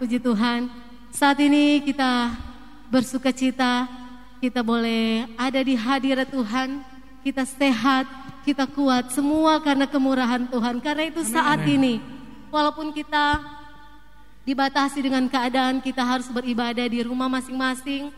puji 0.00 0.16
Tuhan. 0.16 0.72
Saat 1.12 1.44
ini 1.44 1.84
kita 1.84 2.32
bersuka 2.88 3.28
cita, 3.36 3.84
kita 4.40 4.64
boleh 4.64 5.28
ada 5.36 5.60
di 5.60 5.76
hadirat 5.76 6.32
Tuhan, 6.32 6.80
kita 7.20 7.44
sehat, 7.44 8.08
kita 8.48 8.64
kuat, 8.64 9.12
semua 9.12 9.60
karena 9.60 9.84
kemurahan 9.84 10.48
Tuhan. 10.48 10.80
Karena 10.80 11.04
itu 11.04 11.20
saat 11.28 11.60
ini, 11.68 12.00
walaupun 12.48 12.96
kita 12.96 13.44
dibatasi 14.48 15.04
dengan 15.04 15.28
keadaan, 15.28 15.84
kita 15.84 16.00
harus 16.00 16.32
beribadah 16.32 16.88
di 16.88 17.04
rumah 17.04 17.28
masing-masing. 17.28 18.08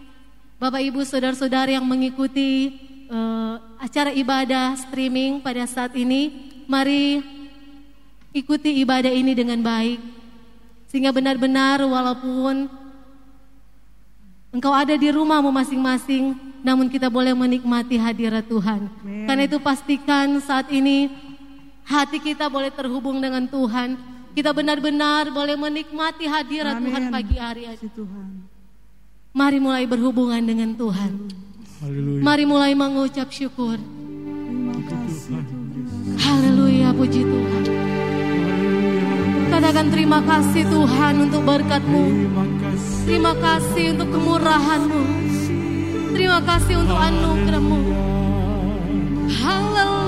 Bapak 0.63 0.87
Ibu 0.87 1.03
saudara-saudara 1.03 1.75
yang 1.75 1.83
mengikuti 1.83 2.79
uh, 3.11 3.59
acara 3.83 4.15
ibadah 4.15 4.79
streaming 4.79 5.43
pada 5.43 5.67
saat 5.67 5.99
ini, 5.99 6.55
mari 6.71 7.19
ikuti 8.31 8.71
ibadah 8.87 9.11
ini 9.11 9.35
dengan 9.35 9.59
baik. 9.59 10.22
Sehingga 10.93 11.09
benar-benar 11.09 11.81
walaupun 11.89 12.69
engkau 14.53 14.77
ada 14.77 14.93
di 14.93 15.09
rumahmu 15.09 15.49
masing-masing, 15.49 16.37
namun 16.61 16.93
kita 16.93 17.09
boleh 17.09 17.33
menikmati 17.33 17.97
hadirat 17.97 18.45
Tuhan. 18.45 18.93
Amen. 19.01 19.25
Karena 19.25 19.43
itu 19.49 19.57
pastikan 19.57 20.37
saat 20.45 20.69
ini 20.69 21.09
hati 21.89 22.21
kita 22.21 22.53
boleh 22.53 22.69
terhubung 22.69 23.25
dengan 23.25 23.49
Tuhan. 23.49 23.97
Kita 24.37 24.53
benar-benar 24.53 25.33
boleh 25.33 25.57
menikmati 25.57 26.29
hadirat 26.29 26.77
Amen. 26.77 26.93
Tuhan 26.93 27.03
pagi 27.09 27.37
hari 27.41 27.73
ini. 27.73 27.89
Tuhan. 27.89 28.29
Mari 29.33 29.59
mulai 29.65 29.89
berhubungan 29.89 30.45
dengan 30.45 30.77
Tuhan. 30.77 31.25
Haleluya. 31.81 32.21
Mari 32.21 32.45
mulai 32.45 32.73
mengucap 32.77 33.33
syukur. 33.33 33.81
Haleluya, 36.21 36.93
puji 36.93 37.25
Tuhan. 37.25 37.82
Katakan 39.63 39.95
terima 39.95 40.19
kasih 40.27 40.67
Tuhan 40.67 41.23
untuk 41.31 41.47
berkatmu. 41.47 42.35
Terima 43.07 43.31
kasih 43.31 43.95
untuk 43.95 44.11
kemurahanmu. 44.11 45.03
Terima 46.11 46.43
kasih 46.43 46.83
untuk 46.83 46.99
anugerahmu. 46.99 47.79
Haleluya. 49.31 50.02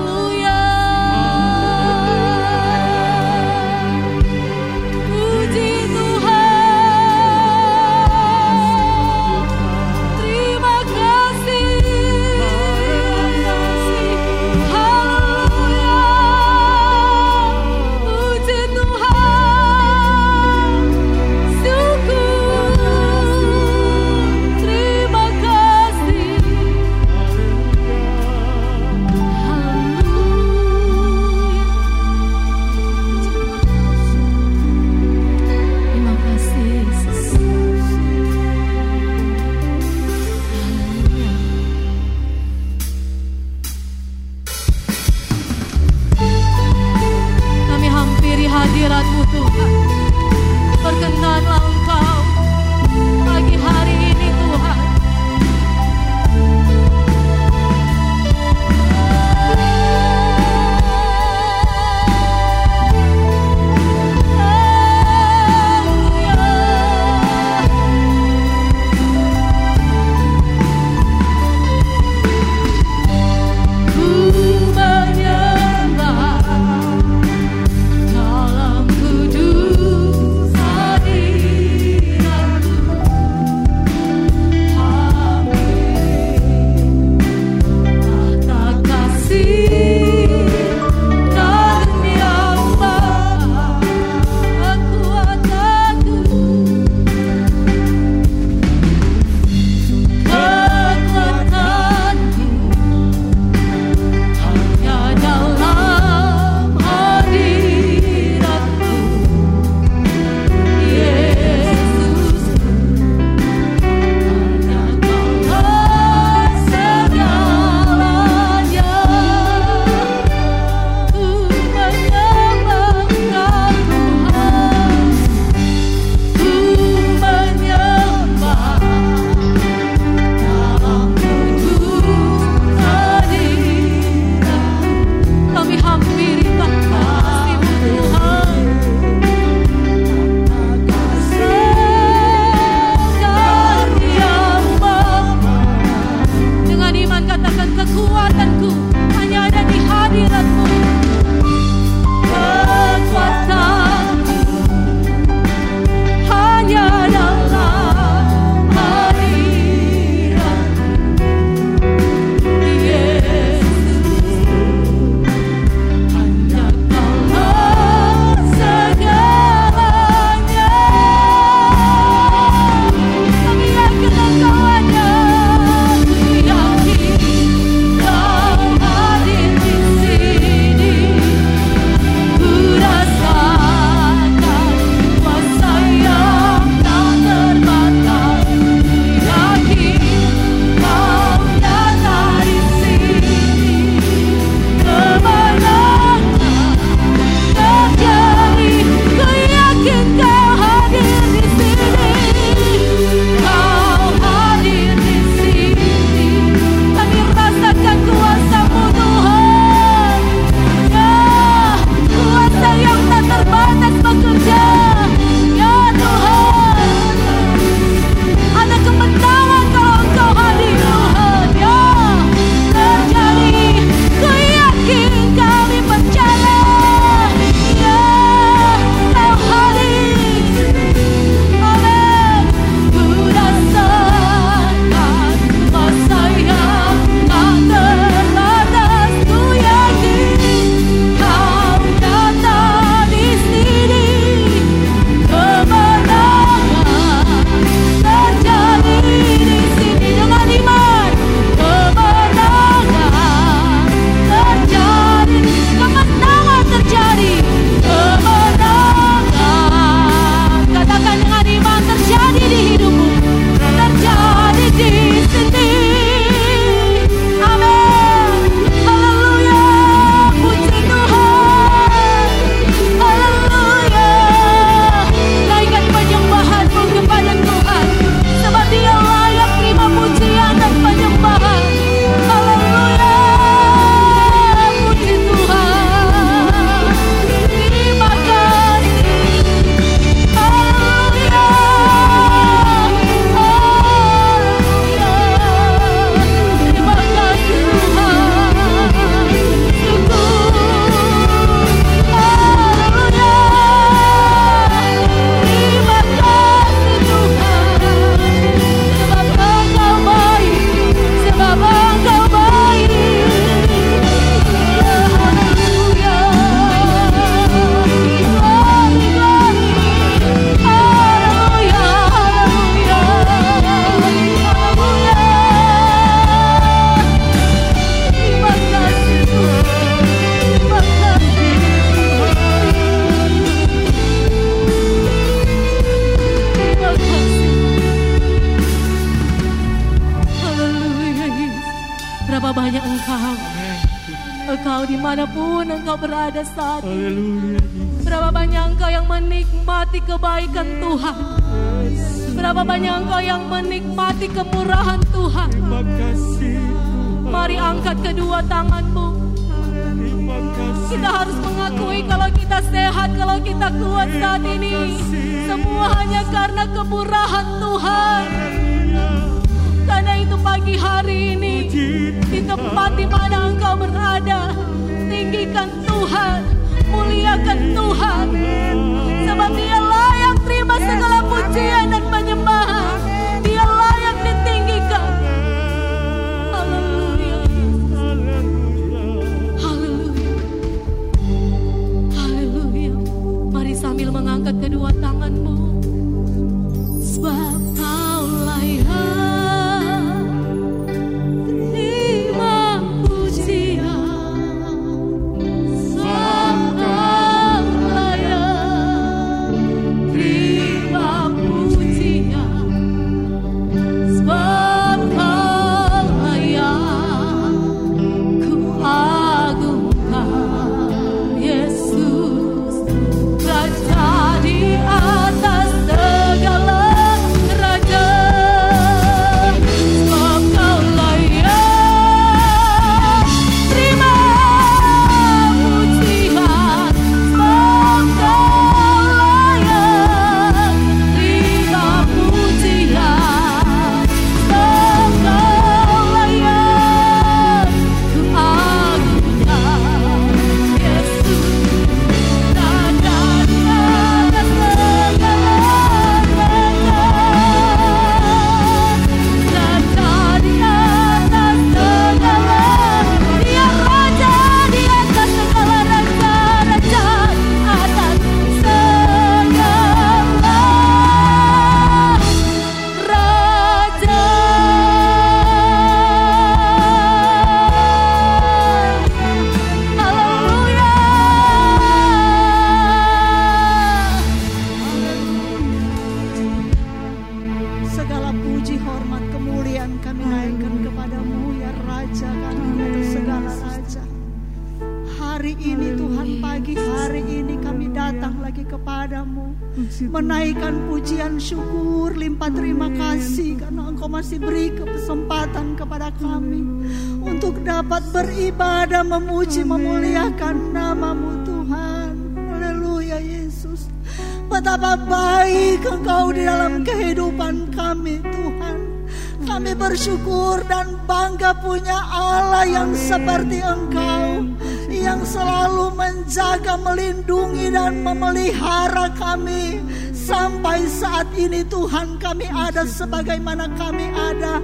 Ini 531.45 531.61
Tuhan 531.69 532.17
kami 532.17 532.49
ada 532.49 532.83
sebagaimana 532.89 533.69
kami 533.77 534.09
ada 534.09 534.57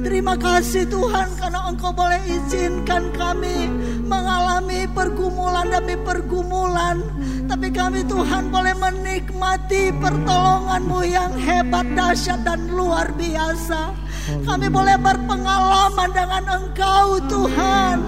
Terima 0.00 0.34
kasih 0.34 0.88
Tuhan 0.88 1.38
karena 1.38 1.70
Engkau 1.70 1.94
boleh 1.94 2.18
izinkan 2.26 3.14
kami 3.14 3.70
mengalami 4.02 4.88
pergumulan 4.90 5.70
demi 5.70 5.94
pergumulan. 6.00 6.98
Tapi 7.46 7.68
kami 7.70 8.02
Tuhan 8.06 8.50
boleh 8.50 8.74
menikmati 8.78 9.94
pertolongan-Mu 9.94 11.00
yang 11.06 11.34
hebat, 11.38 11.86
dahsyat 11.94 12.42
dan 12.42 12.66
luar 12.72 13.14
biasa. 13.14 13.94
Kami 14.42 14.66
boleh 14.70 14.96
berpengalaman 14.98 16.10
dengan 16.14 16.44
Engkau 16.48 17.20
Tuhan. 17.30 17.98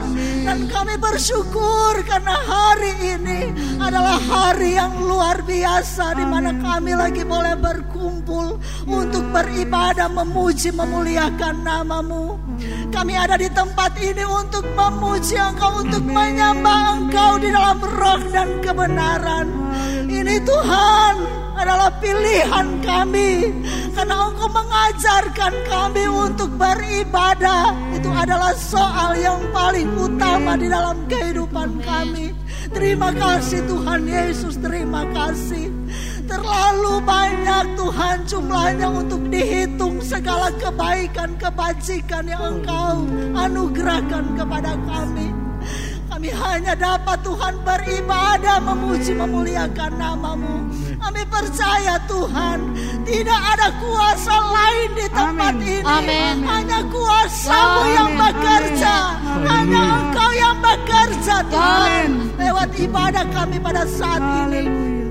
Dan 0.42 0.66
kami 0.66 0.98
bersyukur 0.98 2.02
karena 2.02 2.34
hari 2.34 3.14
ini 3.14 3.40
adalah 3.78 4.18
hari 4.18 4.74
yang 4.74 4.90
luar 4.98 5.38
biasa 5.46 6.18
di 6.18 6.26
mana 6.26 6.50
kami 6.58 6.98
lagi 6.98 7.22
boleh 7.22 7.54
berkumpul 7.54 8.58
untuk 8.90 9.24
beribadah, 9.30 10.10
memuji, 10.10 10.74
memuliakan 10.74 11.62
namamu. 11.62 12.42
Kami 12.90 13.14
ada 13.14 13.38
di 13.38 13.46
tempat 13.54 13.94
ini 14.02 14.26
untuk 14.26 14.66
memuji 14.74 15.38
Engkau, 15.38 15.86
untuk 15.86 16.02
menyembah 16.02 16.98
Engkau 16.98 17.38
di 17.38 17.48
dalam 17.54 17.78
roh 17.78 18.22
dan 18.34 18.58
kebenaran. 18.58 19.46
Ini 20.10 20.42
Tuhan 20.42 21.41
adalah 21.62 21.90
pilihan 22.02 22.68
kami 22.82 23.54
karena 23.94 24.16
Engkau 24.26 24.50
mengajarkan 24.50 25.54
kami 25.70 26.04
untuk 26.10 26.50
beribadah. 26.58 27.70
Itu 27.94 28.10
adalah 28.10 28.50
soal 28.58 29.14
yang 29.14 29.38
paling 29.54 29.86
utama 29.94 30.58
di 30.58 30.66
dalam 30.66 31.06
kehidupan 31.06 31.78
kami. 31.86 32.34
Terima 32.72 33.14
kasih 33.14 33.62
Tuhan 33.68 34.08
Yesus, 34.10 34.58
terima 34.58 35.06
kasih. 35.14 35.70
Terlalu 36.26 37.04
banyak 37.04 37.76
Tuhan 37.76 38.24
jumlahnya 38.24 38.88
untuk 38.88 39.20
dihitung 39.28 40.00
segala 40.00 40.48
kebaikan, 40.56 41.36
kebajikan 41.36 42.24
yang 42.26 42.58
Engkau 42.58 43.04
anugerahkan 43.36 44.24
kepada 44.34 44.72
kami. 44.88 45.41
Kami 46.12 46.28
hanya 46.28 46.76
dapat 46.76 47.24
Tuhan 47.24 47.56
beribadah, 47.64 48.60
memuji, 48.60 49.16
memuliakan 49.16 49.96
namamu. 49.96 50.68
Kami 51.00 51.22
percaya 51.24 51.96
Tuhan, 52.04 52.76
tidak 53.08 53.40
ada 53.56 53.72
kuasa 53.80 54.36
lain 54.36 54.88
di 54.92 55.06
tempat 55.08 55.54
Amin. 55.56 55.72
ini. 55.72 55.88
Amin. 55.88 56.36
Hanya 56.44 56.84
kuasamu 56.92 57.82
yang 57.96 58.12
Amin. 58.12 58.20
bekerja. 58.28 58.96
Hanya 59.40 59.82
Engkau 60.04 60.30
yang 60.36 60.56
bekerja 60.60 61.36
Tuhan. 61.48 61.80
Amin. 61.80 62.10
Lewat 62.36 62.70
ibadah 62.76 63.24
kami 63.32 63.56
pada 63.56 63.88
saat 63.88 64.20
ini. 64.52 65.01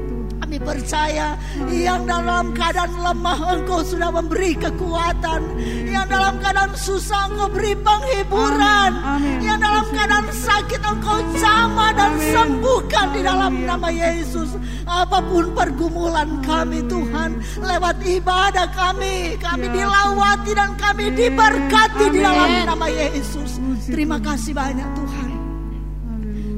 Percaya 0.62 1.34
yang 1.74 2.06
dalam 2.06 2.53
keadaan 2.53 2.94
lemah 3.01 3.39
engkau 3.58 3.82
sudah 3.82 4.13
memberi 4.13 4.53
kekuatan. 4.53 5.41
Yang 5.89 6.06
dalam 6.08 6.34
keadaan 6.38 6.72
susah 6.77 7.34
engkau 7.34 7.50
beri 7.50 7.74
penghiburan. 7.75 8.91
Amin. 8.94 9.12
Amin. 9.12 9.38
Yang 9.41 9.60
dalam 9.65 9.86
keadaan 9.89 10.27
sakit 10.30 10.82
engkau 10.86 11.18
jamah 11.38 11.91
dan 11.98 12.13
Amin. 12.13 12.30
sembuhkan 12.30 13.08
di 13.12 13.22
dalam 13.25 13.53
nama 13.65 13.89
Yesus. 13.89 14.53
Apa 14.86 15.20
pun 15.24 15.51
pergumulan 15.51 16.41
kami 16.46 16.86
Tuhan. 16.86 17.41
Lewat 17.60 17.98
ibadah 18.06 18.68
kami. 18.72 19.36
Kami 19.41 19.65
Ya, 19.72 19.88
dilawati 19.88 20.51
dan 20.58 20.74
kami 20.75 21.13
diberkati 21.13 22.06
di 22.12 22.20
dalam 22.20 22.50
nama 22.65 22.88
Yesus. 22.89 23.62
Terima 23.88 24.18
kasih 24.18 24.53
banyak 24.53 24.89
Tuhan. 24.94 25.30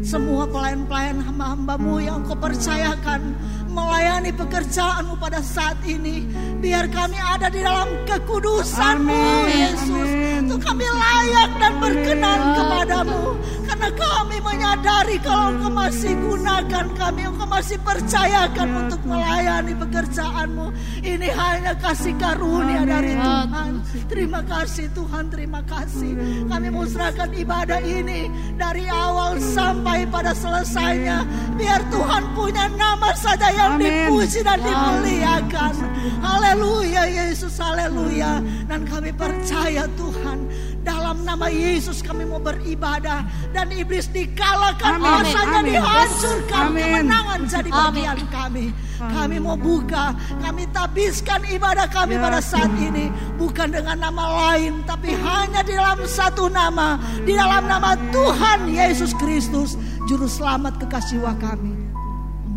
semua 0.03 0.43
pelayan-pelayan 0.45 1.23
hamba-hambamu 1.23 1.97
yang 1.97 2.21
kau 2.27 2.35
percayakan 2.37 3.33
melayani 3.73 4.31
pekerjaanmu 4.31 5.17
pada 5.17 5.41
saat 5.41 5.81
ini. 5.83 6.23
Biar 6.61 6.87
kami 6.93 7.17
ada 7.17 7.49
di 7.49 7.59
dalam 7.65 7.89
kekudusanmu, 8.05 9.23
Yesus. 9.49 10.09
Untuk 10.45 10.59
kami 10.61 10.85
layak 10.85 11.51
dan 11.59 11.73
berkenan 11.81 12.39
kepadamu. 12.55 13.21
Karena 13.63 13.89
kami 13.95 14.37
menyadari 14.43 15.17
kalau 15.23 15.55
engkau 15.55 15.71
masih 15.71 16.13
gunakan 16.19 16.85
kami, 16.93 17.21
engkau 17.25 17.47
masih 17.47 17.77
percayakan 17.81 18.69
untuk 18.85 19.01
melayani 19.07 19.73
pekerjaanmu. 19.75 20.67
Ini 21.03 21.27
hanya 21.31 21.73
kasih 21.79 22.13
karunia 22.19 22.83
dari 22.83 23.15
Tuhan. 23.15 23.71
Terima 24.11 24.43
kasih 24.43 24.87
Tuhan, 24.91 25.31
terima 25.31 25.63
kasih. 25.63 26.11
Kami 26.51 26.67
mau 26.69 26.85
serahkan 26.85 27.31
ibadah 27.33 27.79
ini 27.81 28.27
dari 28.59 28.85
awal 28.91 29.39
sampai 29.39 30.05
pada 30.11 30.35
selesainya. 30.35 31.23
Biar 31.55 31.81
Tuhan 31.87 32.23
punya 32.35 32.67
nama 32.75 33.15
saja 33.15 33.47
yang 33.51 33.62
yang 33.63 33.75
dipuji 33.79 34.39
dan 34.43 34.59
dimuliakan. 34.59 35.73
Haleluya 36.19 37.03
Yesus, 37.07 37.55
haleluya. 37.59 38.43
Dan 38.67 38.83
kami 38.83 39.15
percaya 39.15 39.87
Tuhan, 39.95 40.47
dalam 40.83 41.23
nama 41.23 41.47
Yesus 41.47 42.03
kami 42.03 42.27
mau 42.27 42.43
beribadah 42.43 43.23
dan 43.55 43.71
iblis 43.71 44.11
dikalahkan, 44.11 44.99
kuasanya 44.99 45.61
dihancurkan, 45.63 46.63
Amin. 46.71 47.07
kemenangan 47.07 47.39
jadi 47.47 47.69
bagian 47.71 48.19
kami. 48.27 48.65
Kami 49.03 49.35
mau 49.35 49.59
buka, 49.59 50.15
kami 50.39 50.63
tabiskan 50.71 51.43
ibadah 51.51 51.91
kami 51.91 52.15
ya, 52.15 52.23
pada 52.23 52.39
saat 52.39 52.71
ini 52.79 53.11
bukan 53.35 53.75
dengan 53.75 53.99
nama 53.99 54.23
lain, 54.47 54.79
tapi 54.87 55.11
hanya 55.11 55.59
di 55.59 55.75
dalam 55.75 55.99
satu 56.07 56.47
nama, 56.47 56.95
di 57.27 57.35
dalam 57.35 57.67
nama 57.67 57.99
Tuhan 58.15 58.71
Yesus 58.71 59.11
Kristus, 59.19 59.75
Juru 60.07 60.27
Selamat 60.31 60.79
kekasih 60.79 61.19
kami. 61.35 61.72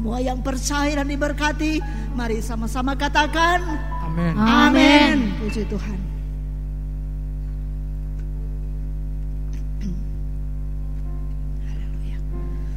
Semua 0.06 0.22
yang 0.22 0.38
percaya 0.38 1.02
dan 1.02 1.10
diberkati, 1.10 1.82
mari 2.14 2.38
sama-sama 2.38 2.94
katakan 2.94 3.58
Amin. 4.06 4.38
Amin. 4.38 5.16
Puji 5.42 5.66
Tuhan. 5.66 5.98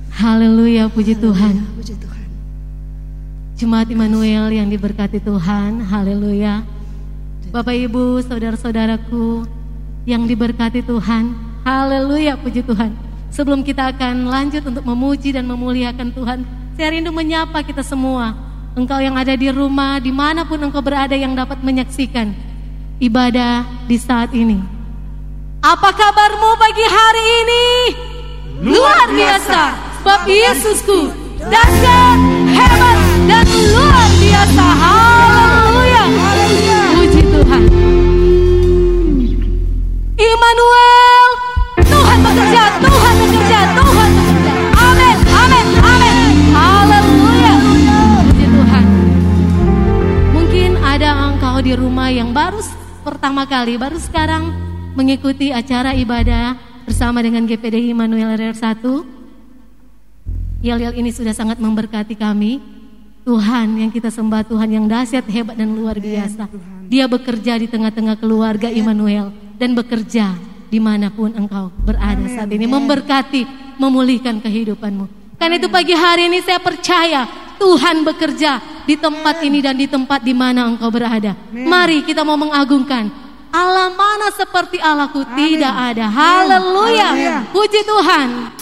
Haleluya, 0.10 0.90
puji 0.90 1.14
Tuhan. 1.22 1.70
Puji 1.78 2.02
Tuhan. 2.02 2.28
Jemaat 3.62 3.94
Immanuel 3.94 4.50
yang 4.50 4.66
diberkati 4.66 5.22
Tuhan, 5.22 5.86
haleluya. 5.86 6.66
Bapak 7.54 7.78
Ibu, 7.78 8.26
saudara-saudaraku 8.26 9.46
yang 10.10 10.26
diberkati 10.26 10.82
Tuhan, 10.82 11.38
haleluya, 11.62 12.42
puji 12.42 12.66
Tuhan. 12.66 12.90
Sebelum 13.30 13.62
kita 13.62 13.94
akan 13.94 14.34
lanjut 14.34 14.66
untuk 14.66 14.82
memuji 14.82 15.30
dan 15.30 15.46
memuliakan 15.46 16.10
Tuhan, 16.10 16.59
saya 16.80 16.96
rindu 16.96 17.12
menyapa 17.12 17.60
kita 17.60 17.84
semua. 17.84 18.32
Engkau 18.72 19.04
yang 19.04 19.20
ada 19.20 19.36
di 19.36 19.52
rumah, 19.52 20.00
di 20.00 20.16
mana 20.16 20.48
pun 20.48 20.56
engkau 20.56 20.80
berada 20.80 21.12
yang 21.12 21.36
dapat 21.36 21.60
menyaksikan 21.60 22.32
ibadah 23.04 23.68
di 23.84 24.00
saat 24.00 24.32
ini. 24.32 24.64
Apa 25.60 25.92
kabarmu 25.92 26.56
pagi 26.56 26.86
hari 26.88 27.26
ini? 27.44 27.66
Luar 28.64 29.12
biasa, 29.12 29.76
sebab 30.00 30.24
Yesusku 30.24 31.12
dahsyat, 31.44 32.18
hebat 32.48 33.00
dan 33.28 33.44
luar 33.76 34.10
biasa. 34.24 34.66
Haleluya. 34.80 36.04
Puji 36.96 37.22
Tuhan. 37.28 37.64
Immanuel, 40.16 41.28
Tuhan 41.92 42.18
bekerja, 42.24 42.64
Tuhan 42.80 43.09
engkau 51.60 51.76
di 51.76 51.76
rumah 51.76 52.08
yang 52.08 52.32
baru 52.32 52.64
pertama 53.04 53.44
kali, 53.44 53.76
baru 53.76 54.00
sekarang 54.00 54.48
mengikuti 54.96 55.52
acara 55.52 55.92
ibadah 55.92 56.56
bersama 56.88 57.20
dengan 57.20 57.44
GPDI 57.44 57.92
Manuel 57.92 58.32
RR 58.40 58.56
1. 58.56 58.80
Yel-yel 60.64 60.96
ini 60.96 61.12
sudah 61.12 61.36
sangat 61.36 61.60
memberkati 61.60 62.16
kami. 62.16 62.64
Tuhan 63.28 63.76
yang 63.76 63.92
kita 63.92 64.08
sembah, 64.08 64.48
Tuhan 64.48 64.72
yang 64.72 64.88
dahsyat, 64.88 65.28
hebat 65.28 65.60
dan 65.60 65.76
luar 65.76 66.00
biasa. 66.00 66.48
Dia 66.88 67.12
bekerja 67.12 67.60
di 67.60 67.68
tengah-tengah 67.68 68.16
keluarga 68.16 68.72
Immanuel 68.72 69.36
dan 69.60 69.76
bekerja 69.76 70.40
di 70.72 70.80
mana 70.80 71.12
pun 71.12 71.36
engkau 71.36 71.76
berada 71.84 72.24
saat 72.40 72.56
ini. 72.56 72.72
Memberkati, 72.72 73.76
memulihkan 73.76 74.40
kehidupanmu. 74.40 75.36
Karena 75.36 75.60
itu 75.60 75.68
pagi 75.68 75.92
hari 75.92 76.32
ini 76.32 76.40
saya 76.40 76.64
percaya 76.64 77.28
Tuhan 77.60 78.08
bekerja 78.08 78.79
di 78.90 78.98
tempat 78.98 79.46
ini 79.46 79.62
dan 79.62 79.78
di 79.78 79.86
tempat 79.86 80.26
di 80.26 80.34
mana 80.34 80.66
engkau 80.66 80.90
berada. 80.90 81.38
Mari 81.54 82.02
kita 82.02 82.26
mau 82.26 82.34
mengagungkan 82.34 83.06
Allah 83.54 83.94
mana 83.94 84.34
seperti 84.34 84.82
Allahku 84.82 85.22
tidak 85.38 85.94
ada. 85.94 86.10
Haleluya. 86.10 87.46
Puji 87.54 87.86
Tuhan. 87.86 88.58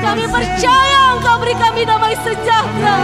Kami 0.00 0.24
percaya 0.26 1.00
Engkau 1.16 1.36
beri 1.40 1.54
kami 1.60 1.82
damai 1.84 2.16
sejahtera. 2.24 2.96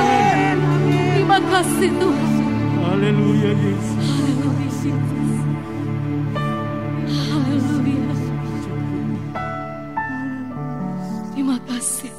Terima 1.15 1.39
kasih 1.53 1.91
Tuhan. 2.01 2.33
Haleluya 2.81 3.53
Yesus. 3.53 4.07
Haleluya. 4.11 4.67
Terima 11.37 11.57
kasih 11.69 12.13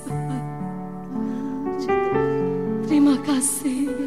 Terima 2.87 3.15
kasih. 3.25 4.06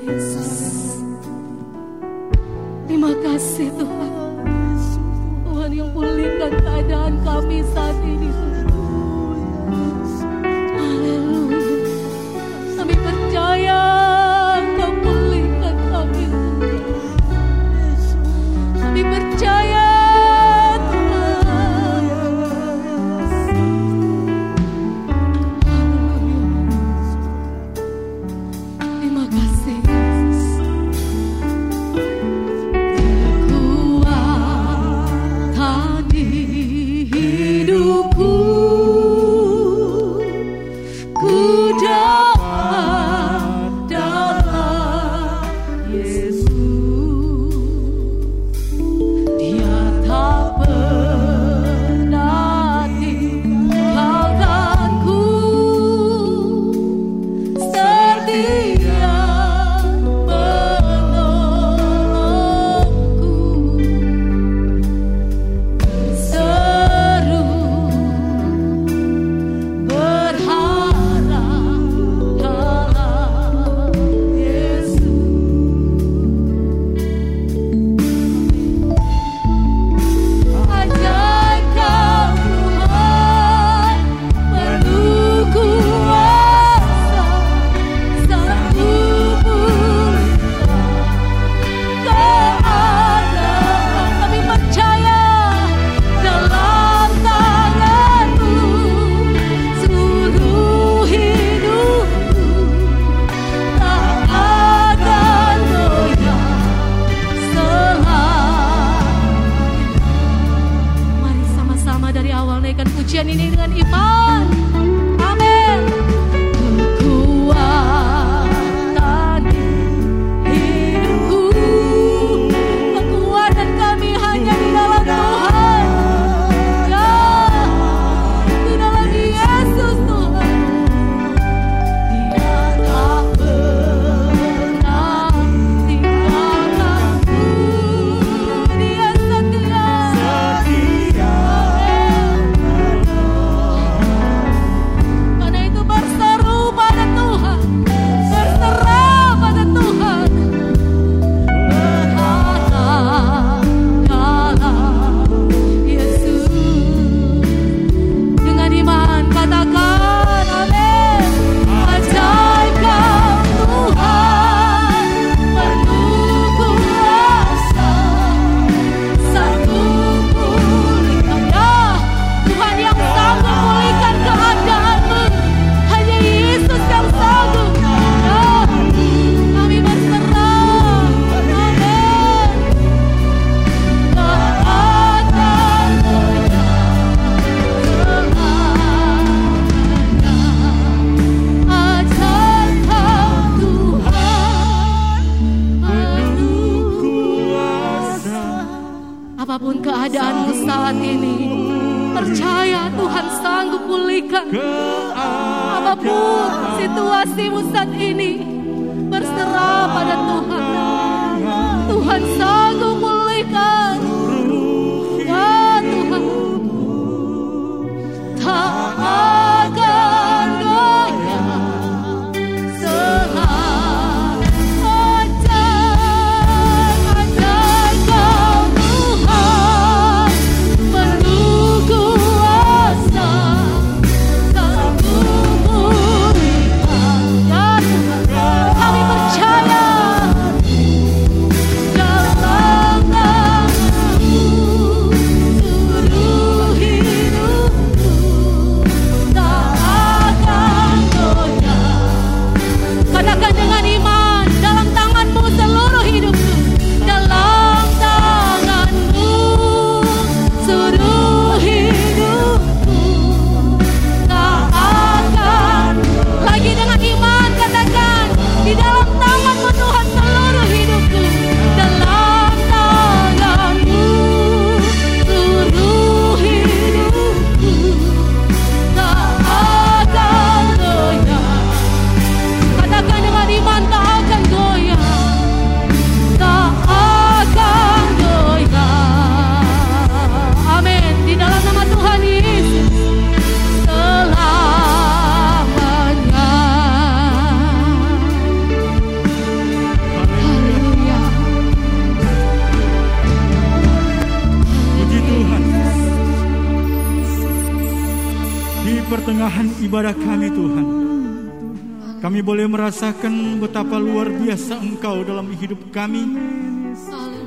Kami 312.40 312.57
boleh 312.57 312.72
merasakan 312.72 313.61
betapa 313.61 314.00
luar 314.00 314.33
biasa 314.33 314.81
Engkau 314.81 315.20
dalam 315.29 315.53
hidup 315.61 315.92
kami. 315.92 316.24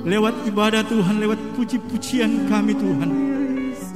Lewat 0.05 0.45
ibadah 0.45 0.85
Tuhan, 0.85 1.17
lewat 1.17 1.57
puji-pujian 1.57 2.45
kami 2.45 2.77
Tuhan. 2.77 3.09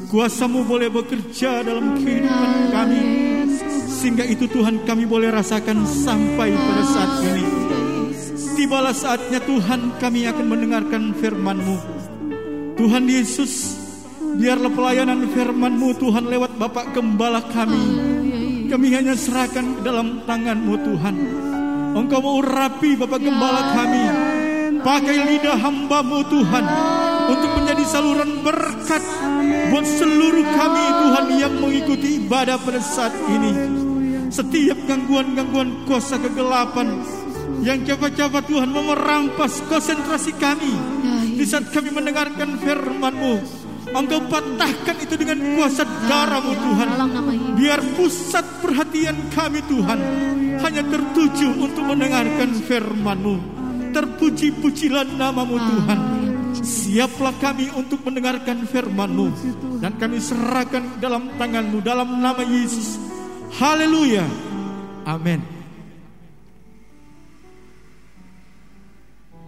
Kuasamu 0.10 0.66
boleh 0.66 0.90
bekerja 0.90 1.62
dalam 1.62 2.02
kehidupan 2.02 2.74
kami. 2.74 3.02
Sehingga 3.94 4.26
itu 4.26 4.50
Tuhan 4.50 4.90
kami 4.90 5.06
boleh 5.06 5.30
rasakan 5.30 5.86
sampai 5.86 6.58
pada 6.58 6.84
saat 6.90 7.12
ini. 7.30 7.46
Tibalah 8.58 8.98
saatnya 8.98 9.38
Tuhan 9.38 10.02
kami 10.02 10.26
akan 10.26 10.46
mendengarkan 10.50 11.14
firman-Mu. 11.14 11.78
Tuhan 12.74 13.06
Yesus, 13.06 13.54
biarlah 14.34 14.74
pelayanan 14.74 15.30
firman-Mu 15.30 15.94
Tuhan 16.02 16.26
lewat 16.26 16.58
Bapak 16.58 16.98
Gembala 16.98 17.46
kami. 17.54 17.97
Kami 18.68 18.92
hanya 18.92 19.16
serahkan 19.16 19.80
ke 19.80 19.82
dalam 19.82 20.28
tangan-Mu 20.28 20.76
Tuhan. 20.84 21.16
Engkau 21.96 22.20
mau 22.20 22.44
rapi 22.44 23.00
Bapak 23.00 23.24
Gembala 23.24 23.74
kami. 23.74 24.04
Pakai 24.84 25.18
lidah 25.24 25.56
hamba-Mu 25.56 26.20
Tuhan. 26.28 26.66
Untuk 27.32 27.52
menjadi 27.60 27.84
saluran 27.88 28.44
berkat 28.44 29.04
buat 29.72 29.88
seluruh 29.88 30.46
kami 30.52 30.84
Tuhan 31.00 31.26
yang 31.40 31.54
mengikuti 31.64 32.20
ibadah 32.24 32.60
pada 32.60 32.84
saat 32.84 33.16
ini. 33.32 33.52
Setiap 34.28 34.84
gangguan-gangguan 34.84 35.88
kuasa 35.88 36.20
kegelapan 36.20 37.04
yang 37.64 37.82
coba-coba 37.88 38.44
Tuhan 38.44 38.70
mau 38.70 38.84
merampas 38.84 39.64
konsentrasi 39.66 40.36
kami 40.36 40.76
di 41.40 41.44
saat 41.48 41.72
kami 41.72 41.90
mendengarkan 41.96 42.60
firman-Mu. 42.60 43.67
Engkau 43.98 44.22
patahkan 44.30 44.98
itu 45.02 45.18
dengan 45.18 45.42
kuasa 45.58 45.82
darah-Mu 46.06 46.54
Tuhan. 46.54 46.90
Biar 47.58 47.82
pusat 47.98 48.46
perhatian 48.62 49.18
kami 49.34 49.66
Tuhan 49.66 50.00
hanya 50.62 50.84
tertuju 50.86 51.58
untuk 51.58 51.82
mendengarkan 51.82 52.54
firman-Mu. 52.62 53.36
Terpuji-pujilah 53.98 55.18
namamu 55.18 55.58
Tuhan. 55.58 56.00
Siaplah 56.62 57.34
kami 57.42 57.74
untuk 57.74 58.06
mendengarkan 58.06 58.70
firman-Mu. 58.70 59.28
Dan 59.82 59.98
kami 59.98 60.22
serahkan 60.22 61.02
dalam 61.02 61.34
tangan-Mu 61.42 61.82
dalam 61.82 62.22
nama 62.22 62.46
Yesus. 62.46 63.02
Haleluya. 63.58 64.30
Amin. 65.10 65.42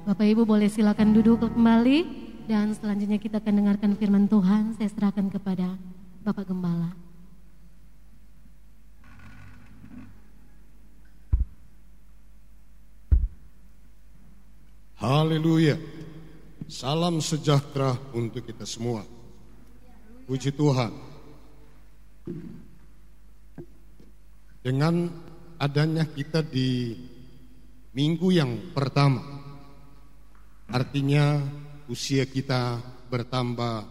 Bapak 0.09 0.25
Ibu 0.25 0.41
boleh 0.41 0.73
silakan 0.73 1.13
duduk 1.13 1.53
kembali 1.53 2.28
dan 2.49 2.73
selanjutnya 2.73 3.21
kita 3.21 3.37
akan 3.37 3.61
dengarkan 3.61 3.93
firman 3.93 4.25
Tuhan. 4.25 4.73
Saya 4.73 4.89
serahkan 4.89 5.29
kepada 5.29 5.77
Bapak 6.25 6.49
Gembala. 6.49 6.97
Haleluya. 14.97 15.77
Salam 16.65 17.21
sejahtera 17.21 17.93
untuk 18.17 18.41
kita 18.41 18.65
semua. 18.65 19.05
Puji 20.25 20.49
Tuhan. 20.49 20.89
Dengan 24.65 25.05
adanya 25.61 26.01
kita 26.01 26.41
di 26.41 26.97
minggu 27.93 28.27
yang 28.33 28.73
pertama, 28.73 29.21
artinya 30.69 31.41
usia 31.89 32.23
kita 32.29 32.77
bertambah 33.09 33.83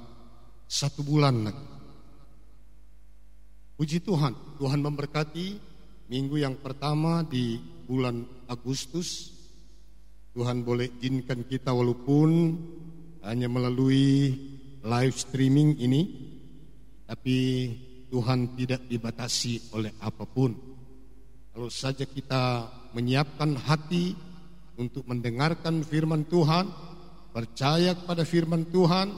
satu 0.71 1.03
bulan 1.03 1.51
lagi. 1.51 1.67
Puji 3.75 3.99
Tuhan, 4.03 4.35
Tuhan 4.59 4.81
memberkati 4.83 5.47
minggu 6.07 6.39
yang 6.39 6.57
pertama 6.59 7.27
di 7.27 7.59
bulan 7.87 8.23
Agustus 8.47 9.39
Tuhan 10.39 10.63
boleh 10.63 10.87
izinkan 11.03 11.43
kita 11.51 11.75
walaupun 11.75 12.55
hanya 13.27 13.51
melalui 13.51 14.39
live 14.87 15.17
streaming 15.19 15.75
ini, 15.83 16.07
tapi 17.11 17.37
Tuhan 18.07 18.55
tidak 18.55 18.87
dibatasi 18.87 19.75
oleh 19.75 19.91
apa 19.99 20.23
pun. 20.31 20.55
Kalau 21.51 21.67
saja 21.75 22.07
kita 22.07 22.71
menyiapkan 22.95 23.59
hati 23.59 24.15
untuk 24.79 25.11
mendengarkan 25.11 25.83
firman 25.83 26.23
Tuhan, 26.31 26.71
percaya 27.39 27.95
kepada 27.95 28.27
firman 28.27 28.67
Tuhan, 28.67 29.15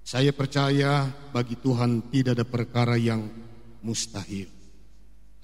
saya 0.00 0.32
percaya 0.32 1.04
bagi 1.36 1.52
Tuhan 1.60 2.08
tidak 2.08 2.40
ada 2.40 2.46
perkara 2.48 2.96
yang 2.96 3.28
mustahil. 3.84 4.48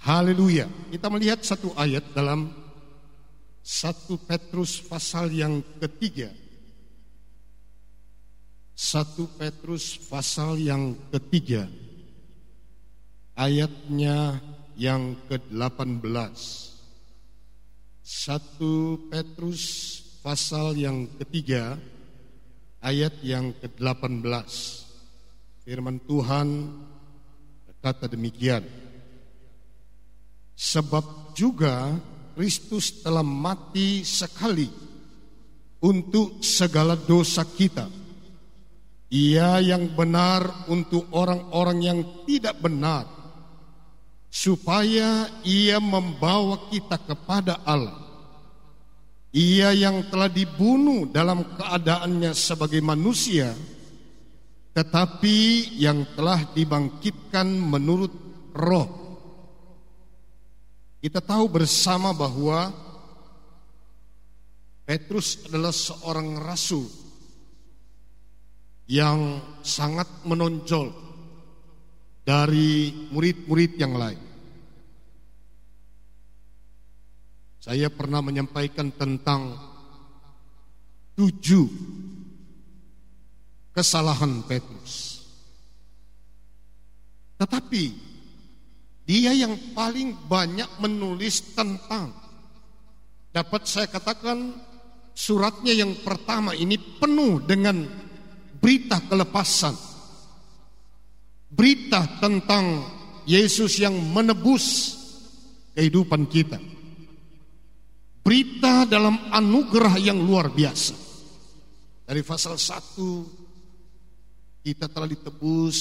Haleluya. 0.01 0.65
Kita 0.89 1.13
melihat 1.13 1.45
satu 1.45 1.77
ayat 1.77 2.17
dalam 2.17 2.49
1 3.61 3.93
Petrus 4.25 4.81
pasal 4.81 5.37
yang 5.37 5.61
ketiga 5.77 6.33
1 8.73 9.21
Petrus 9.37 10.01
pasal 10.09 10.57
yang 10.57 10.97
ketiga 11.13 11.69
ayatnya 13.37 14.41
yang 14.81 15.13
ke-18 15.29 16.09
1 18.01 19.13
Petrus 19.13 19.65
pasal 20.21 20.77
yang 20.77 21.09
ketiga 21.17 21.81
ayat 22.85 23.17
yang 23.25 23.57
ke-18 23.57 24.25
firman 25.65 25.97
Tuhan 26.05 26.49
kata 27.81 28.13
demikian 28.13 28.65
sebab 30.61 31.33
juga 31.33 31.97
Kristus 32.37 33.01
telah 33.01 33.25
mati 33.25 34.05
sekali 34.05 34.69
untuk 35.81 36.45
segala 36.45 36.97
dosa 36.97 37.45
kita. 37.45 37.89
Ia 39.11 39.59
yang 39.59 39.93
benar 39.93 40.71
untuk 40.71 41.11
orang-orang 41.11 41.79
yang 41.83 42.01
tidak 42.25 42.57
benar, 42.63 43.05
supaya 44.33 45.27
ia 45.43 45.83
membawa 45.83 46.71
kita 46.73 46.97
kepada 46.97 47.61
Allah. 47.67 48.00
Ia 49.31 49.71
yang 49.75 50.11
telah 50.11 50.27
dibunuh 50.27 51.07
dalam 51.07 51.47
keadaannya 51.55 52.35
sebagai 52.35 52.83
manusia, 52.83 53.55
tetapi 54.75 55.71
yang 55.79 56.03
telah 56.19 56.51
dibangkitkan 56.51 57.47
menurut 57.47 58.11
roh 58.51 59.01
kita 61.01 61.25
tahu 61.25 61.49
bersama 61.49 62.13
bahwa 62.13 62.69
Petrus 64.85 65.49
adalah 65.49 65.73
seorang 65.73 66.37
rasul 66.37 66.85
yang 68.85 69.41
sangat 69.65 70.05
menonjol 70.29 70.93
dari 72.21 72.93
murid-murid 73.17 73.81
yang 73.81 73.97
lain. 73.97 74.21
Saya 77.61 77.93
pernah 77.93 78.25
menyampaikan 78.25 78.89
tentang 78.89 79.53
tujuh 81.13 81.69
kesalahan 83.77 84.41
Petrus. 84.49 85.29
Tetapi 87.37 87.85
dia 89.05 89.37
yang 89.37 89.77
paling 89.77 90.17
banyak 90.25 90.81
menulis 90.81 91.53
tentang 91.53 92.17
dapat 93.29 93.69
saya 93.69 93.93
katakan 93.93 94.57
suratnya 95.13 95.77
yang 95.77 96.01
pertama 96.01 96.57
ini 96.57 96.81
penuh 96.81 97.45
dengan 97.45 97.85
berita 98.57 99.05
kelepasan. 99.05 99.77
Berita 101.53 102.09
tentang 102.25 102.89
Yesus 103.29 103.77
yang 103.77 103.93
menebus 104.17 104.97
kehidupan 105.77 106.25
kita. 106.25 106.57
Berita 108.21 108.85
dalam 108.85 109.17
anugerah 109.33 109.97
yang 109.97 110.21
luar 110.21 110.53
biasa. 110.53 110.93
Dari 112.05 112.21
pasal 112.21 112.61
1 112.61 114.61
kita 114.61 114.93
telah 114.93 115.09
ditebus 115.09 115.79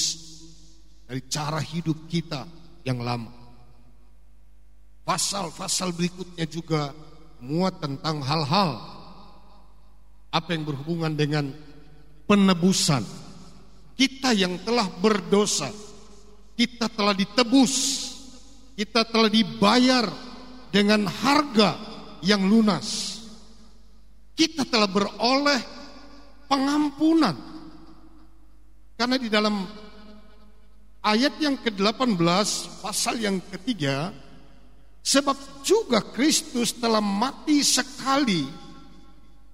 dari 1.04 1.20
cara 1.28 1.60
hidup 1.60 2.08
kita 2.08 2.48
yang 2.88 3.04
lama. 3.04 3.34
Pasal-pasal 5.04 5.92
berikutnya 5.92 6.46
juga 6.46 6.94
muat 7.42 7.82
tentang 7.82 8.22
hal-hal 8.22 8.78
apa 10.30 10.50
yang 10.54 10.70
berhubungan 10.70 11.18
dengan 11.18 11.50
penebusan. 12.30 13.02
Kita 13.98 14.32
yang 14.32 14.62
telah 14.64 14.88
berdosa, 14.88 15.68
kita 16.56 16.88
telah 16.94 17.18
ditebus, 17.18 17.76
kita 18.80 19.04
telah 19.04 19.28
dibayar 19.28 20.08
dengan 20.70 21.10
harga 21.10 21.89
yang 22.24 22.44
lunas. 22.46 23.20
Kita 24.34 24.64
telah 24.64 24.88
beroleh 24.88 25.62
pengampunan. 26.48 27.36
Karena 28.96 29.16
di 29.16 29.28
dalam 29.32 29.64
ayat 31.04 31.40
yang 31.40 31.56
ke-18 31.60 32.20
pasal 32.84 33.16
yang 33.20 33.40
ketiga 33.48 34.12
sebab 35.00 35.64
juga 35.64 36.04
Kristus 36.04 36.76
telah 36.76 37.00
mati 37.00 37.64
sekali 37.64 38.44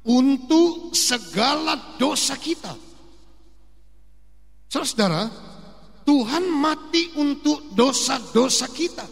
untuk 0.05 0.93
segala 0.93 1.97
dosa 1.97 2.37
kita. 2.37 2.73
Saudara, 4.69 5.29
Tuhan 6.05 6.45
mati 6.49 7.17
untuk 7.17 7.73
dosa-dosa 7.73 8.69
kita. 8.69 9.05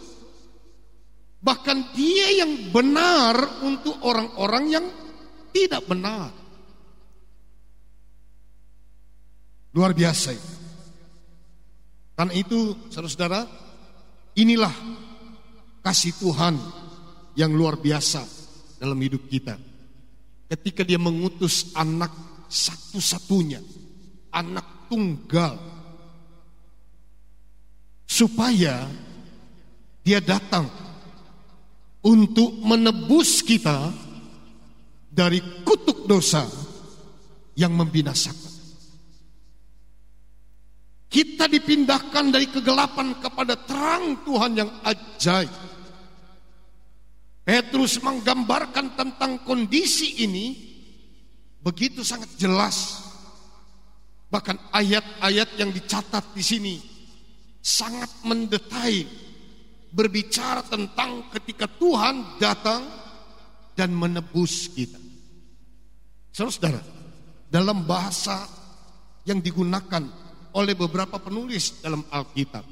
Bahkan 1.44 1.92
dia 1.92 2.40
yang 2.40 2.72
benar 2.72 3.60
untuk 3.60 4.00
orang-orang 4.00 4.64
yang 4.72 4.86
tidak 5.52 5.84
benar. 5.84 6.32
Luar 9.76 9.92
biasa 9.92 10.32
itu. 10.32 10.52
Karena 12.16 12.32
itu, 12.32 12.88
saudara-saudara, 12.88 13.44
inilah 14.40 14.72
kasih 15.84 16.16
Tuhan 16.16 16.56
yang 17.36 17.52
luar 17.52 17.76
biasa 17.76 18.24
dalam 18.80 18.96
hidup 19.02 19.28
kita. 19.28 19.58
Ketika 20.48 20.80
dia 20.86 20.96
mengutus 20.96 21.74
anak 21.74 22.14
satu-satunya, 22.48 23.58
anak 24.30 24.86
tunggal, 24.86 25.58
supaya 28.06 28.86
dia 30.06 30.22
datang 30.22 30.83
untuk 32.04 32.60
menebus 32.60 33.40
kita 33.40 33.88
dari 35.08 35.40
kutuk 35.64 36.04
dosa 36.04 36.44
yang 37.56 37.72
membinasakan. 37.72 38.52
Kita 41.08 41.46
dipindahkan 41.46 42.34
dari 42.34 42.50
kegelapan 42.50 43.22
kepada 43.22 43.54
terang 43.54 44.26
Tuhan 44.26 44.52
yang 44.58 44.70
ajaib. 44.82 45.54
Petrus 47.44 48.02
menggambarkan 48.02 48.98
tentang 48.98 49.38
kondisi 49.46 50.26
ini 50.26 50.58
begitu 51.62 52.02
sangat 52.02 52.34
jelas. 52.34 53.06
Bahkan 54.26 54.74
ayat-ayat 54.74 55.54
yang 55.54 55.70
dicatat 55.70 56.34
di 56.34 56.42
sini 56.42 56.74
sangat 57.62 58.10
mendetail 58.26 59.06
berbicara 59.94 60.66
tentang 60.66 61.30
ketika 61.30 61.70
Tuhan 61.70 62.42
datang 62.42 62.82
dan 63.78 63.94
menebus 63.94 64.74
kita. 64.74 64.98
Saudara, 66.34 66.82
dalam 67.46 67.86
bahasa 67.86 68.42
yang 69.22 69.38
digunakan 69.38 70.02
oleh 70.54 70.74
beberapa 70.74 71.22
penulis 71.22 71.78
dalam 71.78 72.02
Alkitab. 72.10 72.66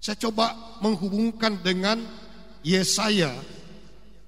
Saya 0.00 0.16
coba 0.28 0.76
menghubungkan 0.80 1.60
dengan 1.60 2.00
Yesaya 2.64 3.32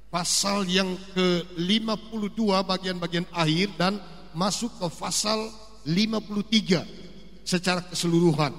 pasal 0.09 0.65
yang 0.69 0.97
ke-52 1.13 2.41
bagian-bagian 2.65 3.29
akhir 3.33 3.69
dan 3.77 4.01
masuk 4.33 4.73
ke 4.81 4.89
pasal 4.97 5.53
53 5.85 7.45
secara 7.45 7.85
keseluruhan 7.85 8.53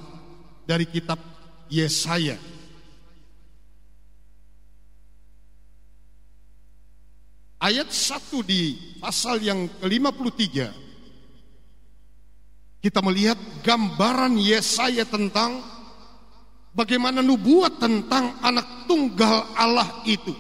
dari 0.66 0.86
kitab 0.86 1.18
Yesaya. 1.70 2.38
Ayat 7.60 7.92
1 7.92 8.40
di 8.48 8.96
pasal 9.04 9.44
yang 9.44 9.68
ke-53 9.84 10.48
kita 12.80 13.04
melihat 13.04 13.36
gambaran 13.60 14.40
Yesaya 14.40 15.04
tentang 15.04 15.60
bagaimana 16.72 17.20
nubuat 17.20 17.76
tentang 17.76 18.40
anak 18.40 18.88
tunggal 18.88 19.52
Allah 19.60 20.08
itu 20.08 20.32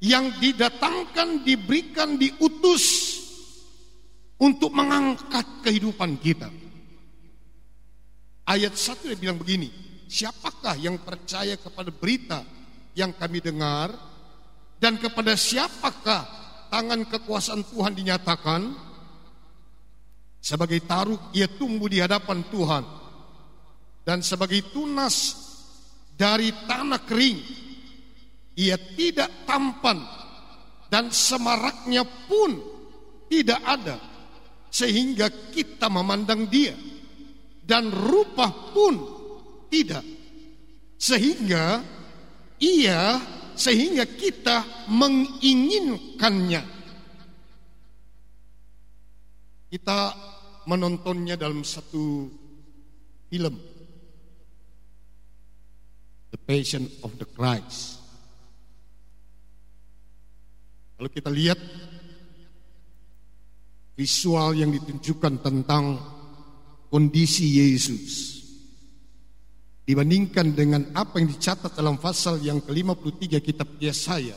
yang 0.00 0.32
didatangkan, 0.40 1.44
diberikan, 1.44 2.16
diutus 2.16 3.20
untuk 4.40 4.72
mengangkat 4.72 5.44
kehidupan 5.68 6.16
kita. 6.16 6.48
Ayat 8.48 8.76
satu 8.76 9.12
dia 9.12 9.20
bilang 9.20 9.36
begini, 9.36 9.68
siapakah 10.08 10.80
yang 10.80 10.96
percaya 11.00 11.60
kepada 11.60 11.92
berita 11.92 12.40
yang 12.96 13.12
kami 13.12 13.44
dengar 13.44 14.13
dan 14.84 15.00
kepada 15.00 15.32
siapakah 15.32 16.28
tangan 16.68 17.08
kekuasaan 17.08 17.64
Tuhan 17.72 17.96
dinyatakan? 17.96 18.68
Sebagai 20.44 20.84
taruh 20.84 21.16
ia 21.32 21.48
tumbuh 21.48 21.88
di 21.88 22.04
hadapan 22.04 22.44
Tuhan. 22.52 22.84
Dan 24.04 24.20
sebagai 24.20 24.60
tunas 24.76 25.40
dari 26.12 26.52
tanah 26.68 27.00
kering. 27.00 27.40
Ia 28.60 28.76
tidak 28.92 29.48
tampan. 29.48 30.04
Dan 30.92 31.08
semaraknya 31.08 32.04
pun 32.28 32.60
tidak 33.32 33.64
ada. 33.64 33.96
Sehingga 34.68 35.32
kita 35.48 35.88
memandang 35.88 36.44
dia. 36.44 36.76
Dan 37.64 37.88
rupa 37.88 38.52
pun 38.76 39.00
tidak. 39.72 40.04
Sehingga 41.00 41.80
ia 42.60 43.16
sehingga 43.54 44.04
kita 44.04 44.86
menginginkannya. 44.90 46.62
Kita 49.70 49.98
menontonnya 50.70 51.34
dalam 51.34 51.66
satu 51.66 52.30
film 53.26 53.54
The 56.30 56.38
Passion 56.38 56.86
of 57.02 57.18
the 57.18 57.26
Christ. 57.26 58.02
Kalau 60.94 61.10
kita 61.10 61.30
lihat 61.30 61.58
visual 63.98 64.54
yang 64.54 64.70
ditunjukkan 64.70 65.42
tentang 65.42 65.98
kondisi 66.90 67.58
Yesus 67.58 68.43
dibandingkan 69.84 70.56
dengan 70.56 70.88
apa 70.96 71.20
yang 71.20 71.28
dicatat 71.28 71.76
dalam 71.76 72.00
pasal 72.00 72.40
yang 72.40 72.64
ke-53 72.64 73.36
kitab 73.44 73.68
Yesaya 73.76 74.32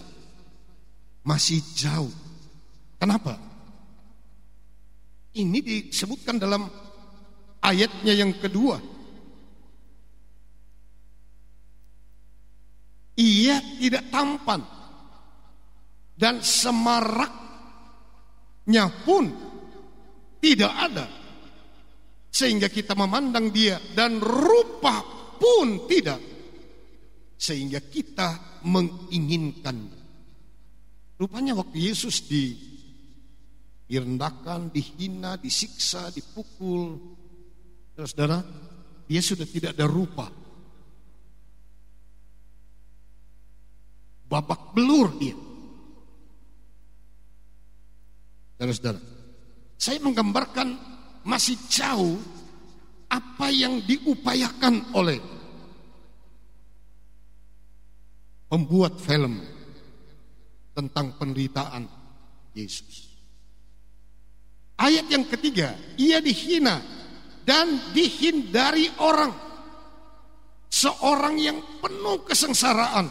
masih 1.24 1.64
jauh. 1.76 2.12
Kenapa? 3.00 3.40
Ini 5.40 5.60
disebutkan 5.64 6.36
dalam 6.36 6.68
ayatnya 7.64 8.12
yang 8.12 8.36
kedua. 8.36 8.76
Ia 13.18 13.58
tidak 13.82 14.14
tampan 14.14 14.62
dan 16.14 16.46
semaraknya 16.46 17.34
pun 19.02 19.26
tidak 20.38 20.70
ada 20.70 21.10
sehingga 22.30 22.70
kita 22.70 22.94
memandang 22.94 23.50
dia 23.50 23.82
dan 23.98 24.22
rupa 24.22 25.17
pun 25.38 25.88
tidak 25.88 26.20
sehingga 27.38 27.80
kita 27.80 28.62
menginginkan 28.66 29.78
rupanya 31.18 31.58
waktu 31.58 31.90
Yesus 31.90 32.26
di 32.26 32.68
direndahkan, 33.88 34.70
dihina, 34.70 35.40
disiksa, 35.40 36.12
dipukul. 36.12 37.16
Saudara, 37.96 38.44
dia 39.08 39.22
sudah 39.24 39.48
tidak 39.48 39.74
ada 39.74 39.88
rupa. 39.88 40.28
Babak 44.28 44.76
belur 44.76 45.16
dia. 45.18 45.34
Saudara-saudara, 48.60 49.00
saya 49.80 49.98
menggambarkan 50.04 50.68
masih 51.24 51.56
jauh 51.72 52.20
apa 53.08 53.48
yang 53.52 53.80
diupayakan 53.84 54.92
oleh 54.96 55.20
pembuat 58.48 59.00
film 59.00 59.44
tentang 60.76 61.16
penderitaan 61.20 61.84
Yesus. 62.56 63.08
Ayat 64.78 65.10
yang 65.10 65.26
ketiga, 65.26 65.74
ia 65.98 66.22
dihina 66.22 66.80
dan 67.42 67.92
dihindari 67.92 68.94
orang. 69.02 69.34
Seorang 70.68 71.40
yang 71.40 71.58
penuh 71.80 72.22
kesengsaraan 72.28 73.08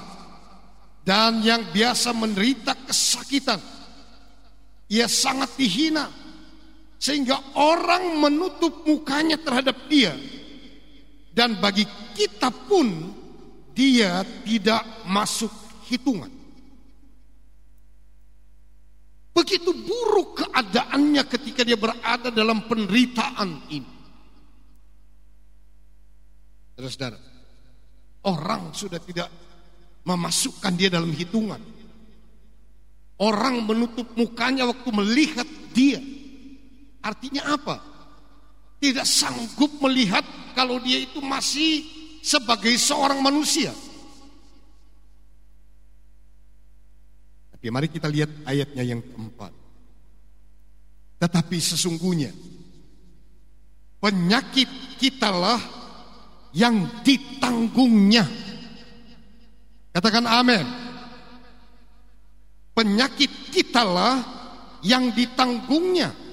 dan 1.03 1.43
yang 1.43 1.65
biasa 1.73 2.15
menderita 2.15 2.77
kesakitan. 2.87 3.59
Ia 4.87 5.11
sangat 5.11 5.59
dihina 5.59 6.07
sehingga 6.97 7.57
orang 7.57 8.17
menutup 8.21 8.85
mukanya 8.89 9.37
terhadap 9.37 9.77
dia. 9.89 10.17
Dan 11.37 11.61
bagi 11.61 11.85
kita 12.17 12.49
pun 12.49 13.13
dia 13.77 14.25
tidak 14.41 15.05
masuk 15.05 15.53
hitungan. 15.85 16.33
Begitu 19.37 19.69
buruk 19.69 20.41
keadaannya 20.41 21.23
ketika 21.29 21.61
dia 21.61 21.77
berada 21.77 22.33
dalam 22.33 22.65
penderitaan 22.65 23.69
ini. 23.69 23.93
Saudara-saudara, 26.73 27.21
orang 28.25 28.73
sudah 28.73 28.97
tidak 29.05 29.29
memasukkan 30.09 30.73
dia 30.73 30.89
dalam 30.89 31.13
hitungan. 31.13 31.61
Orang 33.21 33.65
menutup 33.69 34.09
mukanya 34.17 34.65
waktu 34.73 34.89
melihat 34.89 35.49
dia. 35.77 36.01
Artinya 37.07 37.55
apa? 37.55 37.77
Tidak 38.83 39.07
sanggup 39.07 39.79
melihat 39.79 40.27
kalau 40.59 40.83
dia 40.83 40.99
itu 40.99 41.23
masih 41.23 41.87
sebagai 42.19 42.75
seorang 42.75 43.23
manusia. 43.23 43.71
Tapi 47.55 47.67
mari 47.71 47.87
kita 47.87 48.11
lihat 48.11 48.43
ayatnya 48.43 48.83
yang 48.83 48.99
keempat. 48.99 49.55
Tetapi 51.23 51.57
sesungguhnya 51.63 52.35
penyakit 54.03 54.99
kitalah 54.99 55.63
yang 56.51 56.91
ditanggungnya. 57.07 58.27
Katakan 59.95 60.27
amin. 60.27 60.67
Penyakit 62.77 63.55
kitalah 63.55 64.21
yang 64.85 65.09
ditanggungnya 65.17 66.26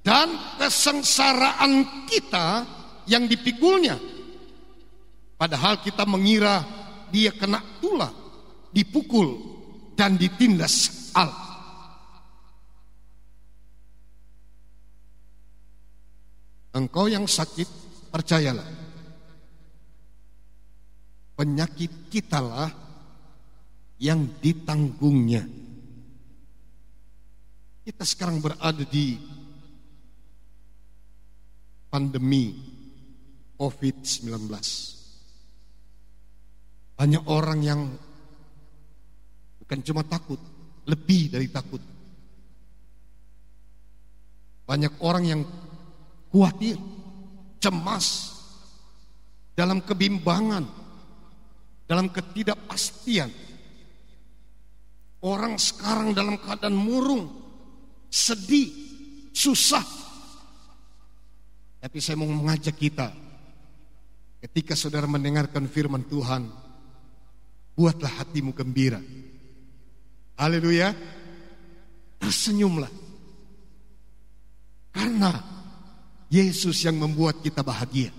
dan 0.00 0.32
kesengsaraan 0.56 2.06
kita 2.08 2.64
yang 3.04 3.28
dipikulnya. 3.28 3.96
Padahal 5.36 5.80
kita 5.80 6.04
mengira 6.04 6.64
dia 7.08 7.32
kena 7.32 7.60
tulah, 7.80 8.12
dipukul 8.72 9.40
dan 9.96 10.16
ditindas 10.16 11.10
al. 11.16 11.32
Engkau 16.70 17.10
yang 17.10 17.26
sakit, 17.26 17.66
percayalah. 18.14 18.68
Penyakit 21.34 22.12
kitalah 22.12 22.70
yang 23.98 24.28
ditanggungnya. 24.38 25.44
Kita 27.80 28.04
sekarang 28.06 28.38
berada 28.38 28.84
di 28.86 29.18
pandemi 31.90 32.54
COVID-19. 33.58 34.48
Banyak 36.96 37.24
orang 37.28 37.60
yang 37.60 37.80
bukan 39.60 39.78
cuma 39.84 40.06
takut, 40.06 40.40
lebih 40.86 41.34
dari 41.34 41.50
takut. 41.50 41.82
Banyak 44.64 45.02
orang 45.02 45.24
yang 45.26 45.42
khawatir, 46.30 46.78
cemas, 47.58 48.38
dalam 49.58 49.82
kebimbangan, 49.84 50.64
dalam 51.84 52.08
ketidakpastian. 52.08 53.28
Orang 55.20 55.60
sekarang 55.60 56.16
dalam 56.16 56.40
keadaan 56.40 56.78
murung, 56.78 57.28
sedih, 58.08 58.72
susah. 59.36 59.99
Tapi 61.80 61.96
saya 61.96 62.20
mau 62.20 62.28
mengajak 62.28 62.76
kita, 62.76 63.08
ketika 64.44 64.76
saudara 64.76 65.08
mendengarkan 65.08 65.64
firman 65.64 66.04
Tuhan, 66.04 66.44
buatlah 67.72 68.20
hatimu 68.20 68.52
gembira. 68.52 69.00
Haleluya. 70.36 70.92
Tersenyumlah. 72.20 72.92
Karena 74.92 75.32
Yesus 76.28 76.84
yang 76.84 77.00
membuat 77.00 77.40
kita 77.40 77.64
bahagia. 77.64 78.12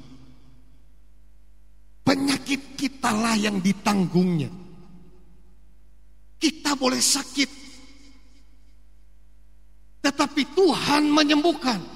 Penyakit 2.01 2.73
kitalah 2.73 3.37
yang 3.37 3.61
ditanggungnya. 3.61 4.49
Kita 6.41 6.73
boleh 6.73 6.97
sakit. 6.97 7.49
Tetapi 10.01 10.41
Tuhan 10.57 11.05
menyembuhkan. 11.13 11.90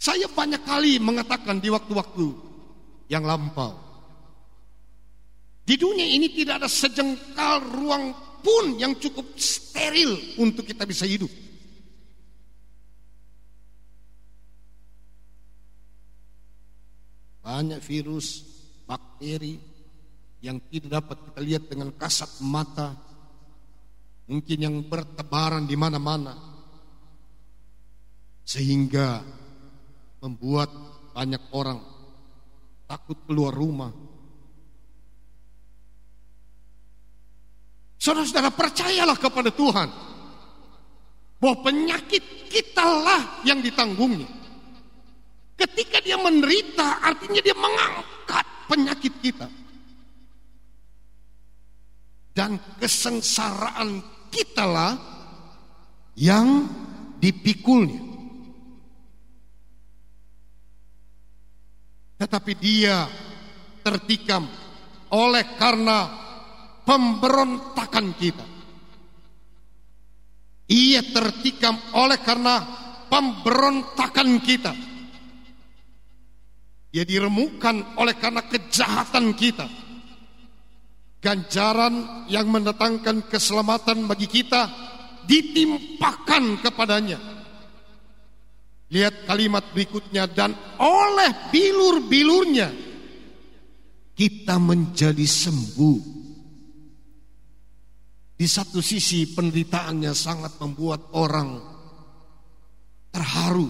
Saya 0.00 0.32
banyak 0.32 0.64
kali 0.64 0.96
mengatakan 0.96 1.60
di 1.60 1.68
waktu-waktu 1.68 2.32
yang 3.12 3.20
lampau. 3.20 3.76
Di 5.60 5.76
dunia 5.76 6.08
ini 6.08 6.32
tidak 6.32 6.64
ada 6.64 6.70
sejengkal 6.72 7.60
ruang 7.68 8.16
pun 8.40 8.80
yang 8.80 8.96
cukup 8.96 9.36
steril 9.36 10.40
untuk 10.40 10.64
kita 10.64 10.88
bisa 10.88 11.04
hidup. 11.04 11.28
Banyak 17.44 17.84
virus, 17.84 18.40
bakteri 18.88 19.60
yang 20.40 20.64
tidak 20.72 21.04
dapat 21.04 21.16
kita 21.28 21.40
lihat 21.44 21.62
dengan 21.68 21.92
kasat 21.92 22.40
mata. 22.40 22.96
Mungkin 24.32 24.58
yang 24.64 24.76
bertebaran 24.88 25.68
di 25.68 25.76
mana-mana. 25.76 26.32
Sehingga 28.48 29.39
membuat 30.20 30.68
banyak 31.16 31.40
orang 31.52 31.80
takut 32.84 33.18
keluar 33.24 33.52
rumah. 33.52 33.92
Saudara-saudara 38.00 38.48
percayalah 38.52 39.16
kepada 39.20 39.52
Tuhan 39.52 39.88
bahwa 41.36 41.56
penyakit 41.64 42.48
kitalah 42.48 43.44
yang 43.44 43.60
ditanggungnya. 43.60 44.28
Ketika 45.60 46.00
dia 46.00 46.16
menderita, 46.16 47.04
artinya 47.04 47.40
dia 47.44 47.52
mengangkat 47.52 48.46
penyakit 48.64 49.14
kita. 49.20 49.48
Dan 52.32 52.56
kesengsaraan 52.80 54.00
kitalah 54.32 54.96
yang 56.16 56.64
dipikulnya. 57.20 58.09
Tetapi 62.20 62.52
dia 62.60 63.08
tertikam 63.80 64.44
oleh 65.08 65.56
karena 65.56 66.04
pemberontakan 66.84 68.12
kita. 68.12 68.44
Ia 70.68 71.00
tertikam 71.00 71.80
oleh 71.96 72.20
karena 72.20 72.60
pemberontakan 73.08 74.36
kita. 74.44 74.72
Ia 76.92 77.04
diremukkan 77.08 77.96
oleh 77.96 78.14
karena 78.20 78.44
kejahatan 78.44 79.32
kita. 79.32 79.66
Ganjaran 81.24 82.28
yang 82.28 82.52
mendatangkan 82.52 83.32
keselamatan 83.32 84.04
bagi 84.04 84.28
kita 84.28 84.68
ditimpakan 85.24 86.60
kepadanya. 86.60 87.39
Lihat 88.90 89.22
kalimat 89.22 89.70
berikutnya 89.70 90.26
dan 90.26 90.50
oleh 90.82 91.30
bilur-bilurnya 91.54 92.68
kita 94.18 94.58
menjadi 94.58 95.22
sembuh. 95.22 96.00
Di 98.34 98.46
satu 98.48 98.82
sisi 98.82 99.30
penderitaannya 99.30 100.10
sangat 100.10 100.58
membuat 100.58 101.14
orang 101.14 101.60
terharu. 103.14 103.68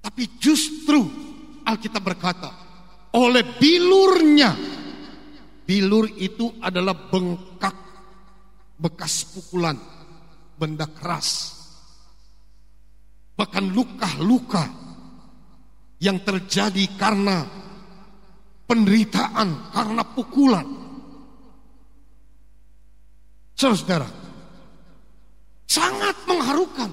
Tapi 0.00 0.22
justru 0.40 1.04
Alkitab 1.60 2.00
berkata, 2.00 2.50
oleh 3.12 3.44
bilurnya, 3.60 4.56
bilur 5.68 6.08
itu 6.16 6.56
adalah 6.64 6.96
bengkak, 7.12 7.76
bekas 8.80 9.28
pukulan, 9.36 9.76
benda 10.56 10.88
keras, 10.88 11.59
bahkan 13.40 13.72
luka-luka 13.72 14.68
yang 15.96 16.20
terjadi 16.20 16.84
karena 17.00 17.40
penderitaan, 18.68 19.72
karena 19.72 20.04
pukulan. 20.04 20.68
Saudara, 23.56 24.04
sangat 25.64 26.16
mengharukan. 26.28 26.92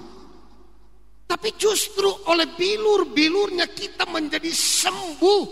Tapi 1.28 1.52
justru 1.60 2.08
oleh 2.32 2.48
bilur-bilurnya 2.56 3.68
kita 3.68 4.08
menjadi 4.08 4.48
sembuh. 4.48 5.44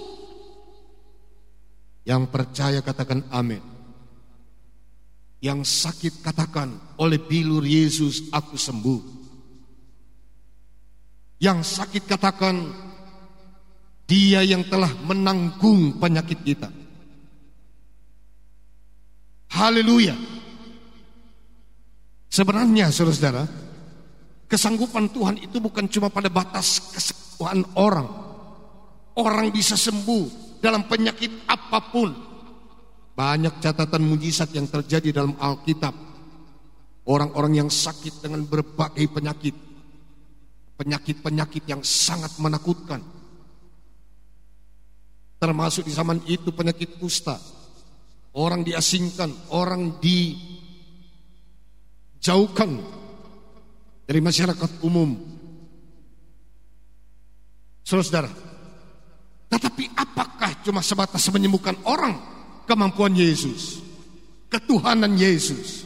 Yang 2.08 2.24
percaya 2.32 2.80
katakan 2.80 3.28
amin. 3.36 3.60
Yang 5.44 5.60
sakit 5.68 6.24
katakan 6.24 6.96
oleh 7.04 7.20
bilur 7.20 7.68
Yesus 7.68 8.32
aku 8.32 8.56
sembuh. 8.56 9.15
Yang 11.40 11.60
sakit 11.80 12.04
katakan 12.08 12.56
dia 14.06 14.46
yang 14.46 14.62
telah 14.70 14.94
menanggung 15.04 15.98
penyakit 15.98 16.40
kita. 16.46 16.70
Haleluya. 19.56 20.14
Sebenarnya 22.30 22.92
saudara-saudara, 22.92 23.48
kesanggupan 24.52 25.08
Tuhan 25.10 25.40
itu 25.40 25.58
bukan 25.64 25.88
cuma 25.88 26.12
pada 26.12 26.28
batas 26.28 26.84
kesanggupan 26.92 27.64
orang. 27.80 28.08
Orang 29.16 29.48
bisa 29.56 29.80
sembuh 29.80 30.60
dalam 30.60 30.86
penyakit 30.86 31.48
apa 31.48 31.80
pun. 31.88 32.12
Banyak 33.16 33.64
catatan 33.64 34.04
mujizat 34.04 34.52
yang 34.52 34.68
terjadi 34.68 35.24
dalam 35.24 35.40
Alkitab. 35.40 35.96
Orang-orang 37.08 37.64
yang 37.64 37.70
sakit 37.72 38.20
dengan 38.20 38.44
berbagai 38.44 39.08
penyakit. 39.08 39.56
Penyakit-penyakit 40.76 41.64
yang 41.72 41.80
sangat 41.84 42.36
menakutkan. 42.40 43.00
Termasuk 45.40 45.88
di 45.88 45.94
zaman 45.96 46.20
itu 46.28 46.52
penyakit 46.52 47.00
kusta. 47.00 47.40
Orang 48.36 48.68
diasingkan, 48.68 49.32
orang 49.56 49.96
dijauhkan 52.20 52.84
dari 54.04 54.20
masyarakat 54.20 54.84
umum. 54.84 55.16
Saudara, 57.86 58.28
tetapi 59.48 59.88
apakah 59.96 60.60
cuma 60.66 60.84
sebatas 60.84 61.24
menyembuhkan 61.32 61.80
orang? 61.88 62.36
kemampuan 62.66 63.14
Yesus, 63.14 63.80
ketuhanan 64.50 65.14
Yesus. 65.16 65.86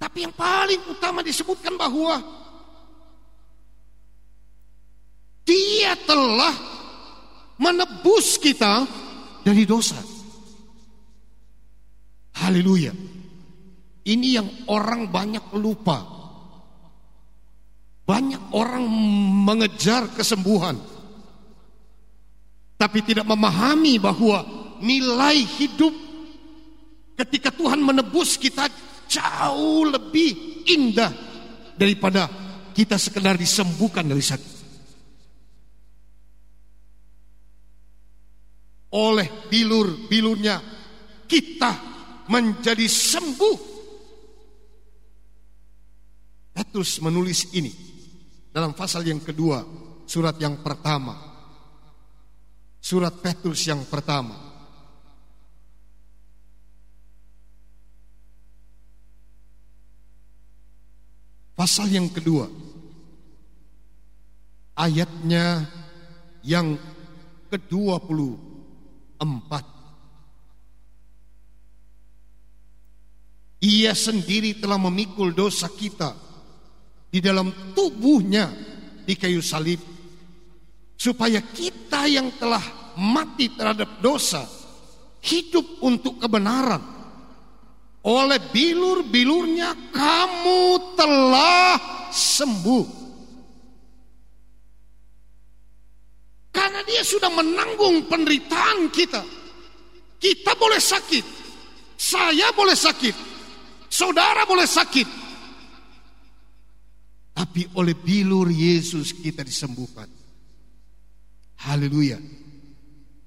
Tapi 0.00 0.26
yang 0.26 0.34
paling 0.34 0.82
utama 0.90 1.22
disebutkan 1.22 1.78
bahwa 1.78 2.18
Dia 5.42 5.98
telah 6.06 6.54
menebus 7.58 8.38
kita 8.38 8.86
dari 9.42 9.66
dosa. 9.66 9.98
Haleluya. 12.42 12.94
Ini 14.02 14.28
yang 14.34 14.48
orang 14.66 15.06
banyak 15.10 15.54
lupa. 15.54 16.02
Banyak 18.02 18.50
orang 18.50 18.82
mengejar 19.46 20.10
kesembuhan. 20.10 20.74
Tapi 22.74 22.98
tidak 23.06 23.30
memahami 23.30 24.02
bahwa 24.02 24.42
nilai 24.82 25.38
hidup 25.38 25.94
ketika 27.14 27.54
Tuhan 27.54 27.78
menebus 27.78 28.34
kita 28.34 28.66
jauh 29.06 29.86
lebih 29.86 30.64
indah 30.66 31.14
daripada 31.78 32.26
kita 32.74 32.98
sekedar 32.98 33.38
disembuhkan 33.38 34.02
dari 34.02 34.24
sakit. 34.24 34.51
Oleh 38.92 39.48
bilur-bilurnya 39.48 40.60
kita 41.24 41.72
menjadi 42.28 42.84
sembuh. 42.84 43.58
Petrus 46.52 47.00
menulis 47.00 47.56
ini 47.56 47.72
dalam 48.52 48.76
pasal 48.76 49.08
yang 49.08 49.24
kedua, 49.24 49.64
surat 50.04 50.36
yang 50.36 50.60
pertama. 50.60 51.16
Surat 52.82 53.14
Petrus 53.16 53.64
yang 53.64 53.88
pertama. 53.88 54.52
Pasal 61.52 61.94
yang 61.94 62.10
kedua 62.10 62.48
Ayatnya 64.72 65.68
yang 66.42 66.80
ke-24 69.22 69.52
Ia 73.62 73.94
sendiri 73.94 74.58
telah 74.58 74.74
memikul 74.74 75.30
dosa 75.30 75.70
kita 75.70 76.18
di 77.06 77.22
dalam 77.22 77.70
tubuhnya 77.78 78.50
di 79.06 79.14
kayu 79.14 79.38
salib 79.38 79.78
supaya 80.98 81.38
kita 81.38 82.10
yang 82.10 82.34
telah 82.42 82.94
mati 82.98 83.54
terhadap 83.54 84.02
dosa 84.02 84.42
hidup 85.22 85.78
untuk 85.86 86.18
kebenaran 86.18 86.82
oleh 88.02 88.42
bilur-bilurnya 88.50 89.94
kamu 89.94 90.62
telah 90.98 91.78
sembuh. 92.10 93.01
Karena 96.52 96.84
dia 96.84 97.00
sudah 97.00 97.32
menanggung 97.32 98.04
penderitaan 98.06 98.92
kita. 98.92 99.24
Kita 100.20 100.52
boleh 100.54 100.78
sakit. 100.78 101.24
Saya 101.96 102.52
boleh 102.52 102.76
sakit. 102.76 103.16
Saudara 103.88 104.44
boleh 104.44 104.68
sakit. 104.68 105.08
Tapi 107.32 107.66
oleh 107.74 107.96
bilur 107.96 108.52
Yesus 108.52 109.16
kita 109.16 109.40
disembuhkan. 109.40 110.06
Haleluya. 111.64 112.20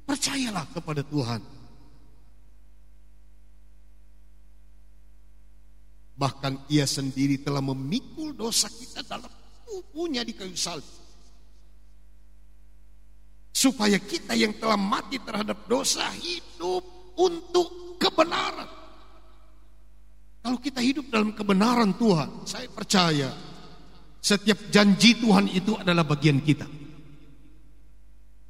Percayalah 0.05 0.69
kepada 0.69 1.01
Tuhan. 1.01 1.41
Bahkan 6.15 6.71
ia 6.71 6.87
sendiri 6.87 7.43
telah 7.43 7.59
memikul 7.59 8.31
dosa 8.31 8.71
kita 8.71 9.03
dalam 9.03 9.27
tubuhnya 9.67 10.23
di 10.23 10.31
kayu 10.31 10.55
salib. 10.55 11.04
Supaya 13.65 13.97
kita 13.97 14.37
yang 14.37 14.53
telah 14.61 14.77
mati 14.77 15.17
terhadap 15.17 15.65
dosa 15.65 16.05
hidup 16.21 16.85
untuk 17.17 17.97
kebenaran. 17.97 18.69
Kalau 20.45 20.61
kita 20.61 20.85
hidup 20.85 21.09
dalam 21.09 21.33
kebenaran 21.33 21.97
Tuhan, 21.97 22.45
saya 22.45 22.69
percaya 22.69 23.33
setiap 24.21 24.69
janji 24.69 25.17
Tuhan 25.17 25.49
itu 25.49 25.73
adalah 25.81 26.05
bagian 26.05 26.45
kita. 26.45 26.69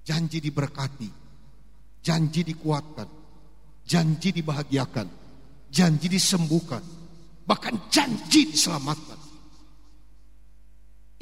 Janji 0.04 0.44
diberkati, 0.44 1.08
janji 2.04 2.44
dikuatkan, 2.44 3.08
janji 3.88 4.36
dibahagiakan, 4.36 5.08
janji 5.72 6.12
disembuhkan, 6.12 6.84
bahkan 7.48 7.88
janji 7.88 8.52
diselamatkan. 8.52 9.16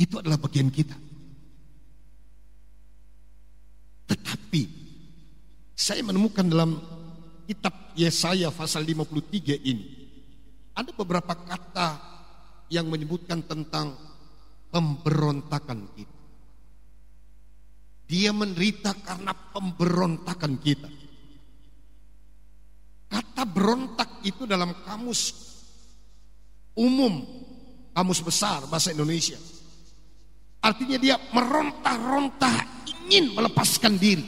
Itu 0.01 0.17
adalah 0.17 0.41
bagian 0.41 0.73
kita. 0.73 1.12
Tetapi 4.07 4.63
saya 5.73 6.03
menemukan 6.03 6.45
dalam 6.47 6.79
kitab 7.47 7.95
Yesaya 7.95 8.49
pasal 8.49 8.87
53 8.87 9.59
ini 9.63 9.85
ada 10.73 10.89
beberapa 10.95 11.37
kata 11.37 11.89
yang 12.73 12.89
menyebutkan 12.89 13.45
tentang 13.45 13.93
pemberontakan 14.73 15.85
kita. 15.93 16.19
Dia 18.09 18.33
menderita 18.33 18.97
karena 18.97 19.31
pemberontakan 19.33 20.53
kita. 20.57 20.89
Kata 23.09 23.45
berontak 23.45 24.25
itu 24.25 24.49
dalam 24.49 24.73
kamus 24.81 25.21
umum 26.73 27.21
kamus 27.93 28.19
besar 28.25 28.65
bahasa 28.65 28.89
Indonesia. 28.89 29.37
Artinya 30.63 30.97
dia 30.97 31.15
meronta-ronta 31.29 32.82
ingin 33.13 33.37
melepaskan 33.37 33.93
diri. 34.01 34.25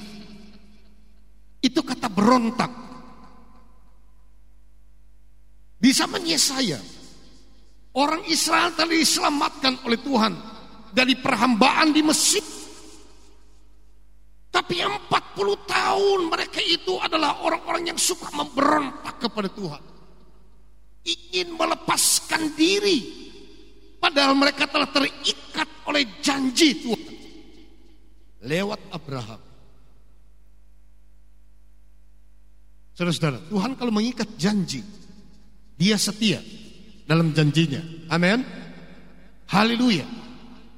Itu 1.57 1.81
kata 1.81 2.05
berontak. 2.13 2.69
Di 5.81 5.89
zaman 5.89 6.21
Yesaya, 6.21 6.77
orang 7.97 8.21
Israel 8.29 8.77
telah 8.77 8.93
diselamatkan 8.93 9.81
oleh 9.89 9.97
Tuhan 9.97 10.33
dari 10.93 11.17
perhambaan 11.17 11.89
di 11.89 12.05
Mesir. 12.05 12.45
Tapi 14.53 14.75
40 14.79 15.09
tahun 15.65 16.19
mereka 16.29 16.61
itu 16.61 17.01
adalah 17.01 17.41
orang-orang 17.41 17.89
yang 17.91 17.99
suka 17.99 18.29
memberontak 18.37 19.17
kepada 19.19 19.49
Tuhan 19.51 19.83
ingin 21.05 21.53
melepaskan 21.53 22.55
diri 22.57 23.03
padahal 23.99 24.33
mereka 24.33 24.65
telah 24.65 24.89
terikat 24.89 25.69
oleh 25.85 26.17
janji 26.23 26.81
Tuhan 26.81 27.14
lewat 28.45 28.79
Abraham. 28.93 29.41
Saudara-saudara, 32.95 33.43
Tuhan 33.51 33.75
kalau 33.75 33.91
mengikat 33.91 34.29
janji, 34.39 34.79
dia 35.75 35.99
setia 35.99 36.39
dalam 37.03 37.35
janjinya. 37.35 37.83
Amin. 38.07 38.39
Haleluya. 39.51 40.07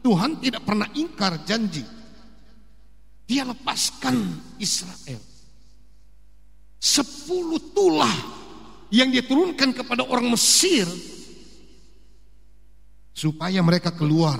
Tuhan 0.02 0.42
tidak 0.42 0.66
pernah 0.66 0.90
ingkar 0.98 1.46
janji. 1.46 1.86
Dia 3.28 3.44
lepaskan 3.46 4.18
Israel. 4.58 5.22
Sepuluh 6.80 7.60
tulah 7.76 8.16
yang 8.90 9.12
dia 9.12 9.22
turunkan 9.22 9.76
kepada 9.76 10.08
orang 10.08 10.32
Mesir 10.32 10.88
supaya 13.12 13.60
mereka 13.66 13.92
keluar 13.92 14.40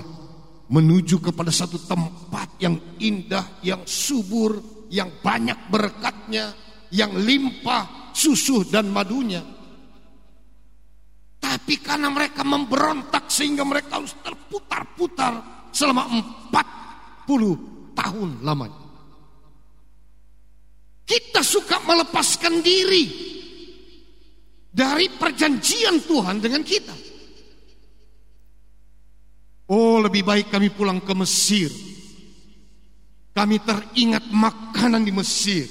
menuju 0.68 1.24
kepada 1.24 1.48
satu 1.48 1.80
tempat 1.80 2.60
yang 2.60 2.76
indah, 3.00 3.60
yang 3.64 3.82
subur, 3.88 4.84
yang 4.92 5.08
banyak 5.24 5.56
berkatnya, 5.72 6.52
yang 6.92 7.12
limpah 7.16 8.12
susu 8.12 8.68
dan 8.68 8.92
madunya. 8.92 9.40
Tapi 11.38 11.74
karena 11.80 12.12
mereka 12.12 12.44
memberontak 12.44 13.32
sehingga 13.32 13.64
mereka 13.64 13.96
harus 13.96 14.12
terputar-putar 14.20 15.64
selama 15.72 16.04
40 16.52 17.96
tahun 17.96 18.30
lamanya. 18.44 18.84
Kita 21.08 21.40
suka 21.40 21.80
melepaskan 21.88 22.60
diri 22.60 23.04
dari 24.68 25.08
perjanjian 25.08 26.04
Tuhan 26.04 26.36
dengan 26.36 26.60
kita. 26.60 27.07
Oh, 29.68 30.00
lebih 30.00 30.24
baik 30.24 30.48
kami 30.48 30.72
pulang 30.72 31.04
ke 31.04 31.12
Mesir. 31.12 31.68
Kami 33.36 33.60
teringat 33.60 34.32
makanan 34.32 35.04
di 35.04 35.12
Mesir. 35.12 35.68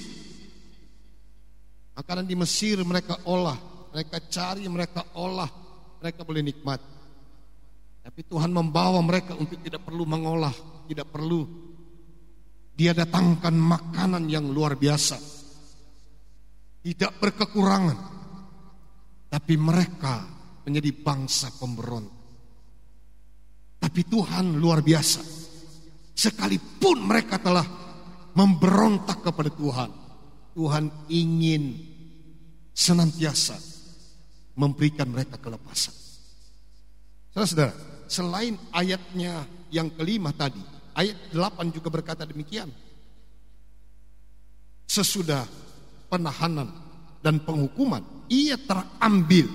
Makanan 1.98 2.30
di 2.30 2.38
Mesir 2.38 2.78
mereka 2.86 3.18
olah, 3.26 3.58
mereka 3.90 4.22
cari, 4.30 4.70
mereka 4.70 5.02
olah, 5.18 5.50
mereka 5.98 6.22
boleh 6.22 6.46
nikmat. 6.46 6.78
Tapi 8.06 8.22
Tuhan 8.24 8.54
membawa 8.54 9.02
mereka 9.02 9.34
untuk 9.34 9.58
tidak 9.66 9.82
perlu 9.82 10.06
mengolah, 10.06 10.54
tidak 10.86 11.10
perlu 11.10 11.68
dia 12.78 12.94
datangkan 12.94 13.58
makanan 13.58 14.30
yang 14.30 14.54
luar 14.54 14.78
biasa. 14.78 15.18
Tidak 16.86 17.12
berkekurangan. 17.18 18.00
Tapi 19.34 19.54
mereka 19.58 20.22
menjadi 20.62 20.94
bangsa 20.94 21.50
pemberontak. 21.58 22.17
Tapi 23.78 24.02
Tuhan 24.06 24.58
luar 24.58 24.82
biasa. 24.82 25.22
Sekalipun 26.18 27.06
mereka 27.06 27.38
telah 27.38 27.66
memberontak 28.34 29.22
kepada 29.22 29.54
Tuhan. 29.54 29.90
Tuhan 30.58 30.90
ingin 31.14 31.78
senantiasa 32.74 33.58
memberikan 34.58 35.06
mereka 35.06 35.38
kelepasan. 35.38 35.94
Saudara-saudara, 37.30 37.74
selain 38.10 38.58
ayatnya 38.74 39.46
yang 39.70 39.94
kelima 39.94 40.34
tadi, 40.34 40.78
Ayat 40.98 41.30
8 41.30 41.70
juga 41.70 41.94
berkata 41.94 42.26
demikian. 42.26 42.74
Sesudah 44.90 45.46
penahanan 46.10 46.74
dan 47.22 47.38
penghukuman, 47.38 48.02
ia 48.34 48.58
terambil. 48.58 49.46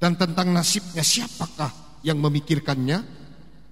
Dan 0.00 0.16
tentang 0.16 0.48
nasibnya 0.48 1.04
siapakah 1.04 1.68
yang 2.02 2.18
memikirkannya? 2.20 3.16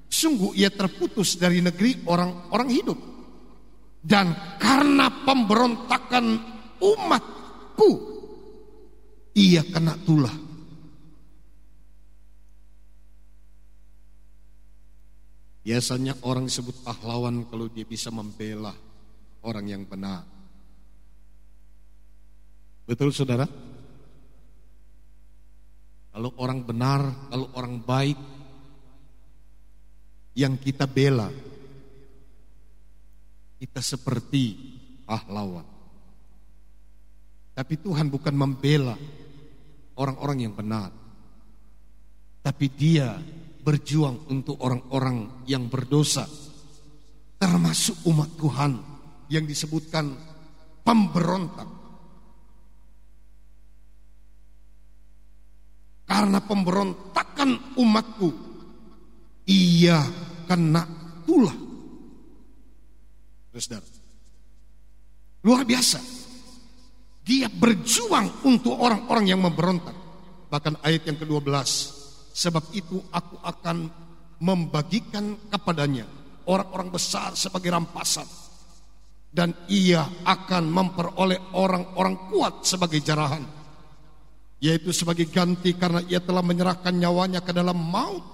Sungguh 0.07 0.55
ia 0.55 0.71
terputus 0.71 1.37
dari 1.37 1.61
negeri 1.61 2.07
orang-orang 2.07 2.69
hidup. 2.71 2.99
Dan 4.01 4.31
karena 4.57 5.11
pemberontakan 5.27 6.25
umatku, 6.79 7.91
ia 9.35 9.67
kena 9.67 9.99
tulah 10.07 10.47
Biasanya 15.67 16.23
orang 16.23 16.47
disebut 16.47 16.87
pahlawan 16.87 17.43
kalau 17.51 17.67
dia 17.67 17.83
bisa 17.83 18.07
membela 18.15 18.71
orang 19.43 19.67
yang 19.67 19.83
benar. 19.83 20.23
Betul 22.87 23.11
saudara? 23.11 23.51
Kalau 26.17 26.33
orang 26.41 26.65
benar, 26.65 27.29
kalau 27.29 27.53
orang 27.61 27.77
baik, 27.85 28.17
yang 30.33 30.57
kita 30.57 30.89
bela, 30.89 31.29
kita 33.61 33.85
seperti 33.85 34.57
pahlawan. 35.05 35.69
Tapi 37.53 37.75
Tuhan 37.85 38.09
bukan 38.09 38.33
membela 38.33 38.97
orang-orang 40.01 40.49
yang 40.49 40.57
benar. 40.57 40.89
Tapi 42.41 42.67
dia 42.73 43.21
berjuang 43.61 44.33
untuk 44.33 44.57
orang-orang 44.65 45.45
yang 45.45 45.69
berdosa, 45.69 46.25
termasuk 47.37 48.09
umat 48.09 48.33
Tuhan 48.41 48.73
yang 49.29 49.45
disebutkan 49.45 50.17
pemberontak. 50.81 51.76
Karena 56.07 56.39
pemberontakan 56.39 57.77
umatku, 57.77 58.29
ia 59.51 59.99
kena 60.47 60.87
tulah. 61.27 61.57
Saudara, 63.57 63.89
luar 65.43 65.67
biasa. 65.67 65.99
Dia 67.27 67.51
berjuang 67.51 68.47
untuk 68.47 68.79
orang-orang 68.79 69.27
yang 69.27 69.43
memberontak. 69.43 69.97
Bahkan 70.47 70.79
ayat 70.87 71.11
yang 71.11 71.19
ke-12 71.19 71.97
Sebab 72.37 72.77
itu 72.77 73.01
aku 73.09 73.41
akan 73.41 73.89
membagikan 74.45 75.49
kepadanya 75.49 76.05
orang-orang 76.45 76.93
besar 76.93 77.33
sebagai 77.33 77.73
rampasan. 77.73 78.29
Dan 79.33 79.57
ia 79.73 80.05
akan 80.05 80.69
memperoleh 80.69 81.57
orang-orang 81.57 82.29
kuat 82.29 82.69
sebagai 82.69 83.01
jarahan. 83.01 83.41
Yaitu 84.67 84.91
sebagai 84.91 85.31
ganti 85.31 85.79
karena 85.79 86.03
ia 86.11 86.19
telah 86.19 86.43
menyerahkan 86.43 86.91
nyawanya 86.91 87.39
ke 87.39 87.55
dalam 87.55 87.79
maut. 87.79 88.27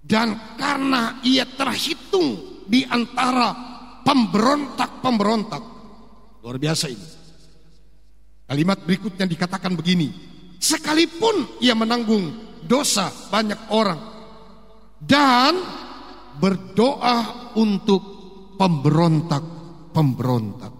Dan 0.00 0.56
karena 0.56 1.20
ia 1.20 1.44
terhitung 1.44 2.64
di 2.64 2.80
antara 2.88 3.52
pemberontak-pemberontak. 4.08 5.60
Luar 6.40 6.56
biasa 6.56 6.88
ini. 6.88 7.04
Kalimat 8.48 8.80
berikutnya 8.88 9.28
dikatakan 9.28 9.76
begini. 9.76 10.08
Sekalipun 10.56 11.60
ia 11.60 11.76
menanggung 11.76 12.32
dosa 12.64 13.12
banyak 13.28 13.68
orang 13.68 14.00
dan 15.04 15.60
berdoa 16.40 17.52
untuk 17.60 18.00
pemberontak-pemberontak. 18.56 20.72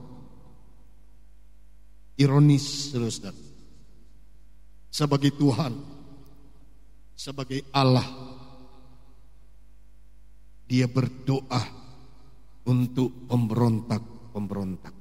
Ironis 2.17 2.97
saudara. 2.97 3.48
Sebagai 4.99 5.31
Tuhan, 5.39 5.79
sebagai 7.15 7.63
Allah, 7.71 8.03
dia 10.67 10.91
berdoa 10.91 11.63
untuk 12.67 13.15
pemberontak-pemberontak. 13.31 14.95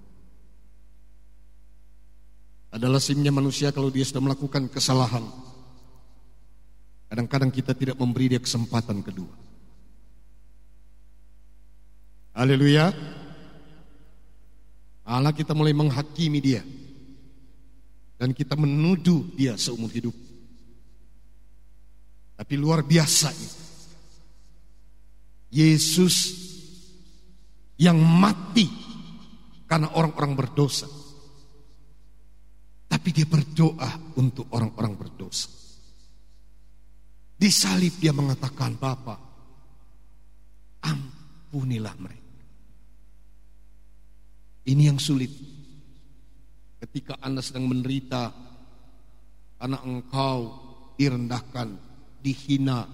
Adalah 2.77 3.01
simnya 3.01 3.33
manusia 3.33 3.73
kalau 3.73 3.89
dia 3.89 4.05
sudah 4.05 4.21
melakukan 4.21 4.69
kesalahan 4.69 5.25
Kadang-kadang 7.07 7.51
kita 7.51 7.71
tidak 7.71 7.95
memberi 7.95 8.35
dia 8.35 8.41
kesempatan 8.43 8.99
kedua. 8.99 9.31
Haleluya. 12.35 12.91
Allah 15.07 15.31
kita 15.31 15.55
mulai 15.55 15.71
menghakimi 15.71 16.43
dia. 16.43 16.61
Dan 18.17 18.33
kita 18.33 18.57
menuduh 18.57 19.29
dia 19.37 19.53
seumur 19.55 19.93
hidup. 19.93 20.13
Tapi 22.37 22.53
luar 22.57 22.81
biasa 22.81 23.29
itu. 23.33 23.59
Yesus 25.47 26.15
yang 27.77 27.97
mati 27.97 28.67
karena 29.69 29.93
orang-orang 29.93 30.33
berdosa. 30.33 30.89
Tapi 32.87 33.09
dia 33.13 33.29
berdoa 33.29 34.17
untuk 34.17 34.49
orang-orang 34.53 34.97
berdosa. 34.97 35.49
Di 37.37 37.53
salib 37.53 37.93
dia 38.01 38.09
mengatakan, 38.15 38.81
Bapa, 38.81 39.13
ampunilah 40.81 41.93
mereka. 42.01 42.43
Ini 44.67 44.83
yang 44.89 44.97
sulit. 44.97 45.29
Ketika 46.77 47.17
Anda 47.21 47.41
sedang 47.41 47.65
menderita, 47.69 48.29
karena 49.57 49.77
engkau 49.81 50.53
direndahkan, 50.93 51.73
dihina, 52.21 52.85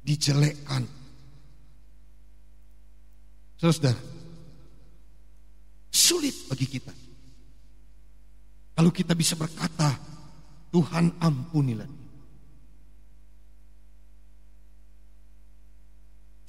dijelekkan. 0.00 0.88
Saudara, 3.60 4.00
sulit 5.92 6.48
bagi 6.48 6.64
kita. 6.64 6.92
Kalau 8.72 8.88
kita 8.88 9.12
bisa 9.12 9.36
berkata, 9.36 9.92
Tuhan 10.72 11.20
ampunilah 11.20 12.00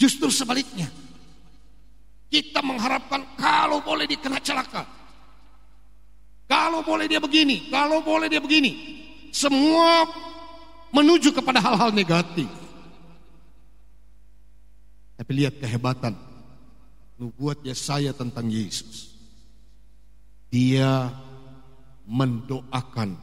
Justru 0.02 0.34
sebaliknya. 0.34 0.90
Kita 2.26 2.66
mengharapkan 2.66 3.22
kalau 3.38 3.86
boleh 3.86 4.10
dikena 4.10 4.42
celaka. 4.42 4.82
Kalau 6.52 6.84
boleh 6.84 7.08
dia 7.08 7.24
begini, 7.24 7.72
kalau 7.72 8.04
boleh 8.04 8.28
dia 8.28 8.44
begini. 8.44 9.00
Semua 9.32 10.04
menuju 10.92 11.32
kepada 11.32 11.64
hal-hal 11.64 11.96
negatif. 11.96 12.52
Tapi 15.16 15.32
lihat 15.32 15.64
kehebatan 15.64 16.12
nubuat 17.16 17.64
Yesaya 17.64 18.12
tentang 18.12 18.52
Yesus. 18.52 19.16
Dia 20.52 21.08
mendoakan 22.04 23.16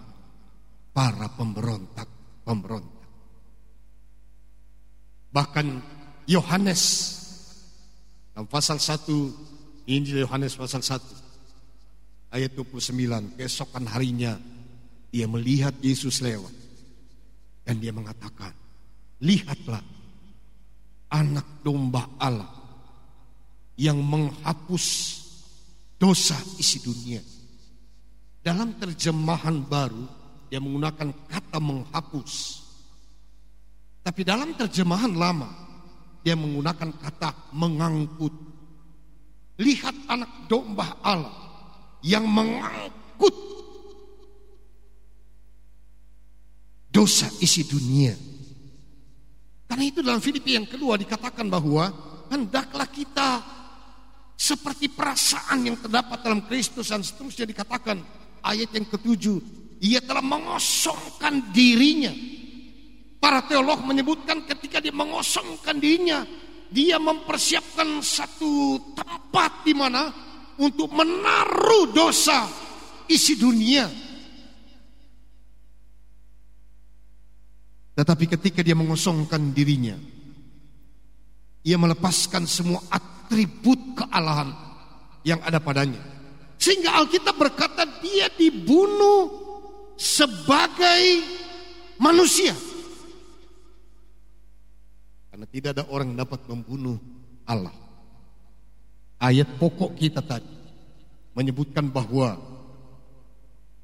para 0.97 1.29
pemberontak-pemberontak. 1.37 2.97
Bahkan 5.29 5.66
Yohanes 6.24 6.83
Dalam 8.33 8.49
pasal 8.49 8.81
1 8.81 9.91
Injil 9.91 10.24
Yohanes 10.24 10.57
pasal 10.57 10.81
1 10.81 11.18
ayat 12.29 12.53
29 12.53 13.37
keesokan 13.41 13.85
harinya 13.89 14.37
dia 15.09 15.24
melihat 15.24 15.72
Yesus 15.81 16.20
lewat 16.20 16.53
dan 17.64 17.81
dia 17.81 17.93
mengatakan 17.93 18.53
lihatlah 19.24 19.81
anak 21.09 21.64
domba 21.64 22.05
Allah 22.20 22.53
yang 23.79 24.03
menghapus 24.03 24.87
dosa 25.97 26.37
isi 26.59 26.83
dunia. 26.85 27.22
Dalam 28.45 28.76
terjemahan 28.76 29.64
baru 29.64 30.05
dia 30.49 30.61
menggunakan 30.61 31.09
kata 31.29 31.59
menghapus. 31.61 32.64
Tapi 34.05 34.20
dalam 34.24 34.57
terjemahan 34.57 35.12
lama 35.12 35.51
dia 36.24 36.37
menggunakan 36.37 36.91
kata 36.97 37.55
mengangkut. 37.57 38.35
Lihat 39.59 40.07
anak 40.07 40.47
domba 40.47 41.03
Allah 41.03 41.48
yang 42.03 42.25
mengangkut 42.27 43.35
dosa 46.89 47.31
isi 47.43 47.67
dunia. 47.67 48.15
Karena 49.69 49.85
itu 49.85 50.01
dalam 50.01 50.19
Filipi 50.19 50.57
yang 50.57 50.65
kedua 50.65 50.97
dikatakan 50.97 51.47
bahwa 51.47 51.93
hendaklah 52.33 52.89
kita 52.89 53.45
seperti 54.39 54.89
perasaan 54.89 55.67
yang 55.67 55.77
terdapat 55.77 56.23
dalam 56.23 56.47
Kristus 56.47 56.95
dan 56.95 57.03
seterusnya 57.03 57.45
dikatakan 57.45 57.99
ayat 58.47 58.71
yang 58.71 58.87
ketujuh 58.87 59.39
ia 59.83 59.99
telah 59.99 60.23
mengosongkan 60.23 61.51
dirinya 61.51 62.15
para 63.19 63.43
teolog 63.51 63.83
menyebutkan 63.83 64.47
ketika 64.47 64.79
dia 64.79 64.95
mengosongkan 64.95 65.83
dirinya 65.83 66.23
dia 66.71 67.03
mempersiapkan 67.03 67.99
satu 67.99 68.79
tempat 68.95 69.67
di 69.67 69.75
mana 69.75 70.28
untuk 70.59 70.91
menaruh 70.91 71.95
dosa 71.95 72.51
isi 73.07 73.39
dunia 73.39 74.09
Tetapi 77.99 78.31
ketika 78.31 78.63
dia 78.63 78.79
mengosongkan 78.79 79.51
dirinya, 79.51 79.99
ia 81.67 81.75
melepaskan 81.75 82.47
semua 82.47 82.79
atribut 82.95 83.99
kealahan 83.99 84.55
yang 85.27 85.43
ada 85.43 85.59
padanya. 85.59 85.99
Sehingga 86.63 86.95
Alkitab 86.95 87.35
berkata 87.35 87.83
dia 87.99 88.31
dibunuh 88.31 89.27
sebagai 89.99 91.27
manusia. 91.99 92.55
Karena 95.35 95.47
tidak 95.51 95.71
ada 95.75 95.85
orang 95.91 96.15
yang 96.15 96.23
dapat 96.23 96.47
membunuh 96.47 97.03
Allah. 97.51 97.75
Ayat 99.19 99.51
pokok 99.59 99.99
kita 99.99 100.23
tadi 100.23 100.55
menyebutkan 101.35 101.91
bahwa 101.91 102.39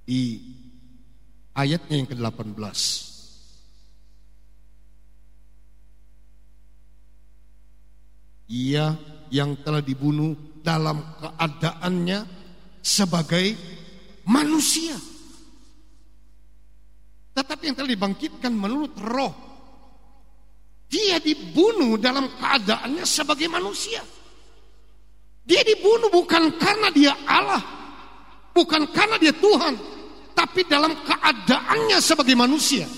di 0.06 0.38
ayatnya 1.54 2.02
yang 2.02 2.08
ke-18 2.10 2.54
Ia 8.54 8.92
yang 9.32 9.56
telah 9.64 9.80
dibunuh 9.80 10.60
dalam 10.60 11.00
keadaannya 11.18 12.18
sebagai 12.84 13.56
manusia. 14.28 14.94
Tetapi 17.34 17.62
yang 17.66 17.76
telah 17.76 17.90
dibangkitkan 17.90 18.52
menurut 18.52 18.94
roh. 19.00 19.34
Dia 20.86 21.18
dibunuh 21.18 21.98
dalam 21.98 22.30
keadaannya 22.36 23.02
sebagai 23.02 23.48
manusia. 23.50 24.04
Dia 25.44 25.60
dibunuh 25.60 26.08
bukan 26.08 26.56
karena 26.56 26.88
dia 26.88 27.12
Allah. 27.28 27.60
Bukan 28.56 28.88
karena 28.96 29.20
dia 29.20 29.32
Tuhan. 29.36 29.76
Tapi 30.32 30.64
dalam 30.64 30.96
keadaannya 31.04 31.98
sebagai 32.00 32.32
manusia. 32.34 32.88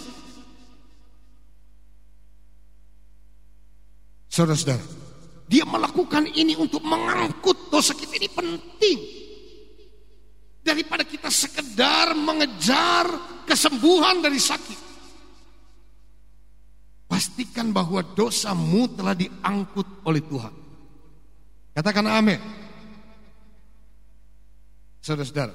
Saudara-saudara, 4.31 4.85
dia 5.51 5.65
melakukan 5.67 6.29
ini 6.33 6.55
untuk 6.55 6.83
mengangkut 6.87 7.71
dosa 7.71 7.95
kita 7.95 8.15
ini 8.21 8.31
penting. 8.31 8.99
Daripada 10.63 11.07
kita 11.07 11.31
sekedar 11.31 12.15
mengejar 12.15 13.07
kesembuhan 13.47 14.23
dari 14.23 14.39
sakit. 14.39 14.81
Pastikan 17.07 17.71
bahwa 17.71 18.03
dosamu 18.03 18.91
telah 18.93 19.15
diangkut 19.15 20.03
oleh 20.03 20.21
Tuhan. 20.27 20.66
Katakan 21.77 22.09
amin. 22.09 22.41
Saudara-saudara. 25.05 25.53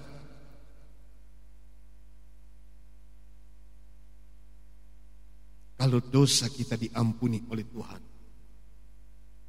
Kalau 5.81 5.97
dosa 5.97 6.45
kita 6.45 6.77
diampuni 6.77 7.41
oleh 7.49 7.65
Tuhan 7.65 8.01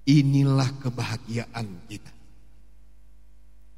Inilah 0.03 0.83
kebahagiaan 0.83 1.87
kita. 1.87 2.13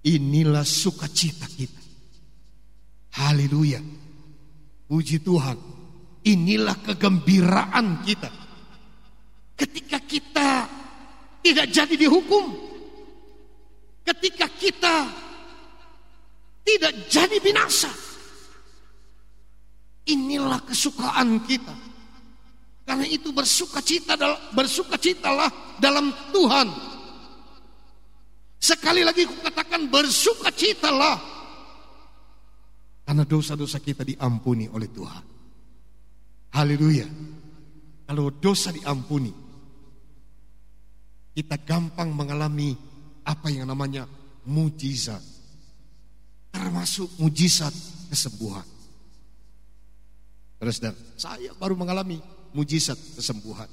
Inilah 0.09 0.65
sukacita 0.65 1.45
kita. 1.45 1.83
Haleluya. 3.21 3.81
Puji 4.89 5.21
Tuhan. 5.21 5.59
Inilah 6.25 6.81
kegembiraan 6.81 8.01
kita. 8.09 8.33
Ketika 9.53 10.01
kita 10.01 10.51
tidak 11.45 11.67
jadi 11.69 11.95
dihukum. 12.09 12.73
Ketika 14.05 14.47
kita 14.61 15.25
tidak 16.65 16.93
jadi 17.13 17.37
binasa. 17.45 17.93
Inilah 20.05 20.61
kesukaan 20.65 21.45
kita. 21.45 21.73
Karena 22.85 23.09
itu 23.09 23.33
bersukacita 23.33 24.17
bersukacitalah 24.53 25.81
dalam 25.81 26.13
Tuhan. 26.33 26.69
Sekali 28.61 29.01
lagi 29.05 29.25
aku 29.25 29.41
katakan 29.45 29.89
bersukacitalah. 29.89 31.17
Karena 33.05 33.25
dosa-dosa 33.25 33.81
kita 33.81 34.05
diampuni 34.05 34.69
oleh 34.69 34.89
Tuhan. 34.89 35.25
Haleluya. 36.53 37.09
Kalau 38.05 38.29
dosa 38.37 38.69
diampuni, 38.69 39.33
kita 41.33 41.57
gampang 41.65 42.13
mengalami 42.13 42.77
apa 43.25 43.49
yang 43.49 43.67
namanya 43.69 44.05
mujizat. 44.45 45.21
Termasuk 46.55 47.19
mujizat 47.19 47.75
kesembuhan. 48.13 48.63
Terus 50.61 50.79
saya 51.19 51.51
baru 51.59 51.75
mengalami 51.75 52.23
mujizat 52.55 52.97
kesembuhan. 53.19 53.67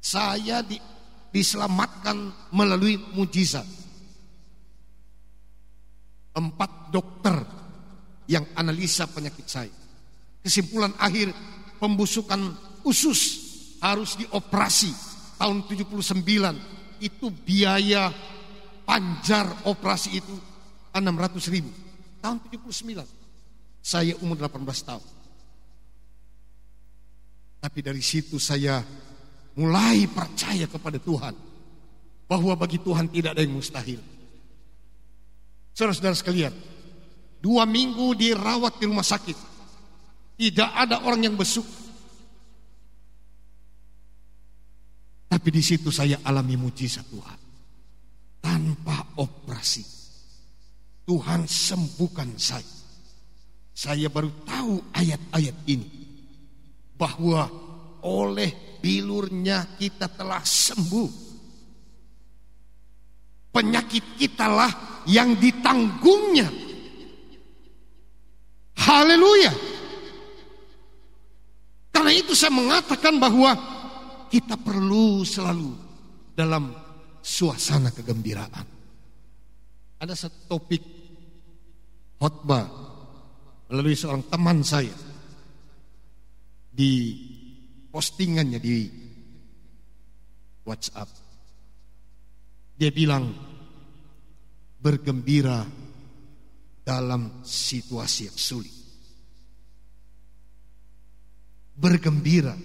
Saya 0.00 0.64
di, 0.64 0.80
diselamatkan 1.28 2.50
melalui 2.56 2.96
mujizat. 3.12 3.68
Empat 6.30 6.88
dokter 6.88 7.36
yang 8.30 8.48
analisa 8.56 9.04
penyakit 9.10 9.44
saya. 9.44 9.74
Kesimpulan 10.40 10.96
akhir 10.96 11.36
pembusukan 11.76 12.56
usus 12.86 13.50
harus 13.84 14.16
dioperasi 14.16 14.88
tahun 15.36 15.68
79 15.68 16.79
itu 17.02 17.32
biaya 17.32 18.12
panjar 18.84 19.66
operasi 19.66 20.20
itu 20.20 20.36
600 20.92 21.54
ribu 21.54 21.70
tahun 22.20 22.38
79 22.46 23.04
saya 23.80 24.12
umur 24.20 24.36
18 24.36 24.60
tahun 24.84 25.06
tapi 27.60 27.78
dari 27.84 28.00
situ 28.00 28.40
saya 28.40 28.80
mulai 29.60 30.08
percaya 30.08 30.64
kepada 30.64 30.96
Tuhan. 30.96 31.36
Bahwa 32.24 32.54
bagi 32.56 32.80
Tuhan 32.80 33.10
tidak 33.12 33.36
ada 33.36 33.42
yang 33.44 33.58
mustahil. 33.58 34.00
Saudara-saudara 35.74 36.16
sekalian, 36.16 36.54
dua 37.42 37.66
minggu 37.66 38.14
dirawat 38.16 38.78
di 38.80 38.86
rumah 38.86 39.04
sakit. 39.04 39.34
Tidak 40.40 40.70
ada 40.72 41.04
orang 41.04 41.26
yang 41.26 41.36
besuk. 41.36 41.66
Tapi 45.30 45.48
di 45.54 45.62
situ 45.62 45.94
saya 45.94 46.18
alami 46.26 46.58
mujizat 46.58 47.06
Tuhan. 47.06 47.38
Tanpa 48.42 49.14
operasi. 49.22 49.86
Tuhan 51.06 51.46
sembuhkan 51.46 52.34
saya. 52.34 52.66
Saya 53.70 54.10
baru 54.10 54.42
tahu 54.42 54.90
ayat-ayat 54.90 55.56
ini 55.70 55.88
bahwa 56.98 57.46
oleh 58.02 58.82
bilurnya 58.82 59.78
kita 59.78 60.10
telah 60.10 60.42
sembuh. 60.42 61.10
Penyakit 63.54 64.18
kitalah 64.18 65.02
yang 65.06 65.38
ditanggungnya. 65.38 66.50
Haleluya. 68.82 69.52
Karena 71.94 72.12
itu 72.14 72.34
saya 72.34 72.50
mengatakan 72.50 73.18
bahwa 73.22 73.54
kita 74.30 74.54
perlu 74.54 75.26
selalu 75.26 75.74
dalam 76.38 76.70
suasana 77.18 77.90
kegembiraan. 77.90 78.66
Ada 80.00 80.14
satu 80.14 80.38
topik 80.46 80.82
khotbah 82.16 82.64
melalui 83.68 83.98
seorang 83.98 84.24
teman 84.30 84.62
saya 84.62 84.94
di 86.70 87.12
postingannya 87.90 88.62
di 88.62 88.88
WhatsApp. 90.64 91.10
Dia 92.78 92.88
bilang 92.94 93.28
bergembira 94.80 95.66
dalam 96.80 97.44
situasi 97.44 98.32
yang 98.32 98.38
sulit. 98.40 98.76
Bergembira 101.76 102.56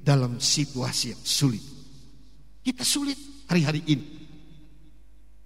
dalam 0.00 0.40
situasi 0.40 1.12
yang 1.12 1.22
sulit. 1.22 1.64
Kita 2.60 2.84
sulit 2.84 3.16
hari-hari 3.48 3.84
ini. 3.88 4.06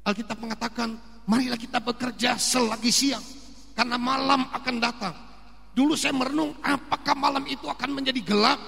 Alkitab 0.05 0.39
mengatakan, 0.39 0.95
marilah 1.27 1.59
kita 1.59 1.81
bekerja 1.81 2.37
selagi 2.39 2.93
siang. 2.93 3.25
Karena 3.75 3.99
malam 3.99 4.47
akan 4.55 4.77
datang. 4.79 5.15
Dulu 5.75 5.99
saya 5.99 6.15
merenung, 6.15 6.55
apakah 6.63 7.19
malam 7.19 7.43
itu 7.51 7.67
akan 7.67 7.91
menjadi 7.91 8.23
gelap? 8.23 8.61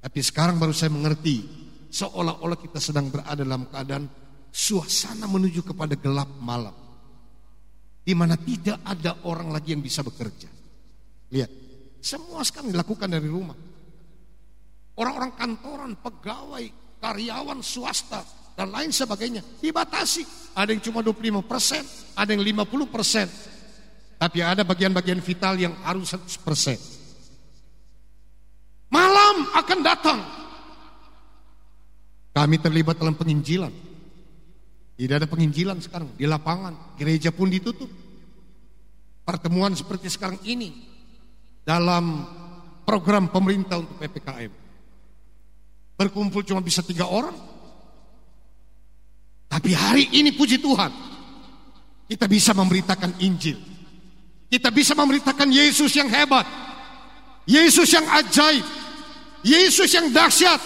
Tapi 0.00 0.20
sekarang 0.24 0.56
baru 0.56 0.72
saya 0.72 0.88
mengerti, 0.92 1.44
seolah-olah 1.92 2.56
kita 2.56 2.80
sedang 2.80 3.12
berada 3.12 3.44
dalam 3.44 3.68
keadaan 3.68 4.08
suasana 4.48 5.28
menuju 5.28 5.60
kepada 5.64 5.96
gelap 6.00 6.28
malam. 6.40 6.72
Di 8.04 8.12
mana 8.16 8.36
tidak 8.36 8.80
ada 8.84 9.20
orang 9.28 9.52
lagi 9.52 9.72
yang 9.76 9.84
bisa 9.84 10.04
bekerja. 10.04 10.48
Lihat, 11.32 11.50
semua 12.04 12.44
sekarang 12.44 12.72
dilakukan 12.72 13.08
dari 13.08 13.28
rumah. 13.28 13.56
Orang-orang 14.94 15.34
kantoran, 15.34 15.92
pegawai, 15.98 16.64
karyawan 17.02 17.60
swasta, 17.60 18.22
dan 18.54 18.70
lain 18.70 18.94
sebagainya 18.94 19.42
dibatasi. 19.58 20.54
Ada 20.54 20.70
yang 20.70 20.82
cuma 20.82 21.02
25 21.02 21.42
persen, 21.42 21.82
ada 22.14 22.30
yang 22.30 22.42
50 22.42 22.86
persen. 22.86 23.26
Tapi 24.14 24.38
ada 24.40 24.62
bagian-bagian 24.62 25.18
vital 25.18 25.58
yang 25.58 25.74
harus 25.82 26.14
100 26.14 26.38
persen. 26.46 26.78
Malam 28.94 29.50
akan 29.58 29.78
datang. 29.82 30.18
Kami 32.30 32.56
terlibat 32.62 32.94
dalam 32.94 33.18
penginjilan. 33.18 33.74
Tidak 34.94 35.16
ada 35.18 35.26
penginjilan 35.26 35.82
sekarang 35.82 36.14
di 36.14 36.22
lapangan. 36.30 36.94
Gereja 36.94 37.34
pun 37.34 37.50
ditutup. 37.50 37.90
Pertemuan 39.26 39.74
seperti 39.74 40.06
sekarang 40.06 40.38
ini 40.46 40.70
dalam 41.66 42.22
program 42.86 43.26
pemerintah 43.26 43.82
untuk 43.82 43.98
PPKM. 43.98 44.63
Berkumpul 45.94 46.42
cuma 46.42 46.58
bisa 46.58 46.82
tiga 46.82 47.06
orang. 47.06 47.34
Tapi 49.46 49.70
hari 49.70 50.10
ini 50.18 50.34
puji 50.34 50.58
Tuhan. 50.58 50.90
Kita 52.10 52.26
bisa 52.26 52.50
memberitakan 52.52 53.22
Injil. 53.22 53.56
Kita 54.50 54.74
bisa 54.74 54.98
memberitakan 54.98 55.48
Yesus 55.48 55.94
yang 55.94 56.10
hebat. 56.10 56.44
Yesus 57.46 57.88
yang 57.94 58.04
ajaib. 58.10 58.66
Yesus 59.46 59.90
yang 59.94 60.10
dahsyat. 60.10 60.58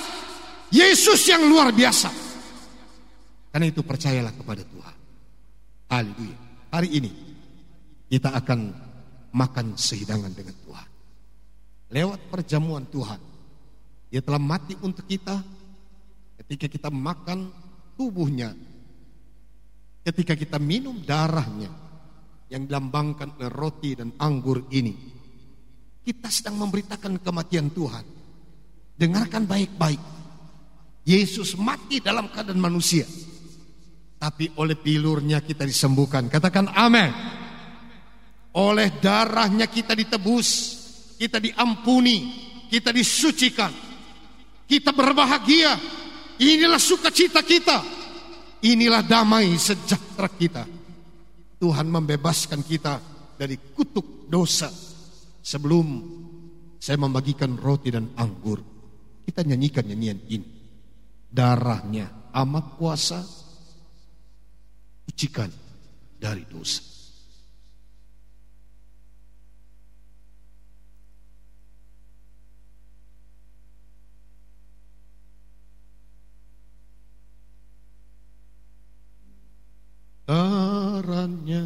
Yesus 0.72 1.20
yang 1.28 1.44
luar 1.44 1.68
biasa. 1.72 2.08
Karena 3.52 3.66
itu 3.68 3.84
percayalah 3.84 4.32
kepada 4.32 4.64
Tuhan. 4.64 4.96
Haleluya. 5.88 6.38
Hari 6.68 6.88
ini 6.88 7.10
kita 8.08 8.32
akan 8.32 8.72
makan 9.36 9.76
sehidangan 9.76 10.32
dengan 10.32 10.56
Tuhan. 10.64 10.88
Lewat 11.92 12.20
perjamuan 12.32 12.88
Tuhan. 12.88 13.20
Dia 14.08 14.24
telah 14.24 14.40
mati 14.40 14.74
untuk 14.80 15.04
kita 15.04 15.36
ketika 16.44 16.66
kita 16.66 16.88
makan 16.88 17.52
tubuhnya. 17.94 18.56
Ketika 20.04 20.32
kita 20.32 20.56
minum 20.56 21.04
darahnya 21.04 21.68
yang 22.48 22.64
dilambangkan 22.64 23.36
oleh 23.36 23.50
roti 23.52 23.92
dan 23.92 24.16
anggur 24.16 24.64
ini. 24.72 24.96
Kita 26.00 26.32
sedang 26.32 26.56
memberitakan 26.64 27.20
kematian 27.20 27.68
Tuhan. 27.68 28.04
Dengarkan 28.96 29.44
baik-baik. 29.44 30.00
Yesus 31.04 31.56
mati 31.60 32.00
dalam 32.00 32.32
keadaan 32.32 32.60
manusia 32.60 33.04
tapi 34.18 34.50
oleh 34.58 34.74
pilurnya 34.74 35.40
kita 35.40 35.62
disembuhkan. 35.62 36.26
Katakan 36.26 36.74
amin. 36.74 37.10
Oleh 38.58 38.98
darahnya 38.98 39.70
kita 39.70 39.94
ditebus, 39.94 40.48
kita 41.14 41.38
diampuni, 41.38 42.34
kita 42.66 42.90
disucikan. 42.90 43.70
Kita 44.68 44.92
berbahagia. 44.92 45.80
Inilah 46.38 46.76
sukacita 46.76 47.40
kita. 47.40 47.80
Inilah 48.68 49.00
damai 49.00 49.56
sejahtera 49.56 50.28
kita. 50.28 50.62
Tuhan 51.58 51.88
membebaskan 51.88 52.60
kita 52.62 53.00
dari 53.40 53.56
kutuk 53.72 54.28
dosa. 54.28 54.68
Sebelum 55.40 55.86
saya 56.76 57.00
membagikan 57.00 57.56
roti 57.56 57.88
dan 57.88 58.12
anggur, 58.20 58.60
kita 59.24 59.40
nyanyikan 59.42 59.88
nyanyian 59.88 60.20
ini. 60.28 60.48
Darahnya 61.28 62.30
amat 62.36 62.76
kuasa, 62.76 63.24
sucikan 65.08 65.48
dari 66.20 66.44
dosa. 66.44 66.97
Darahnya 80.28 81.64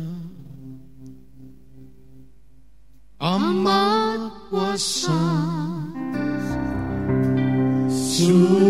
amat 3.18 4.22
kuasa. 4.54 5.18
suci 7.90 8.61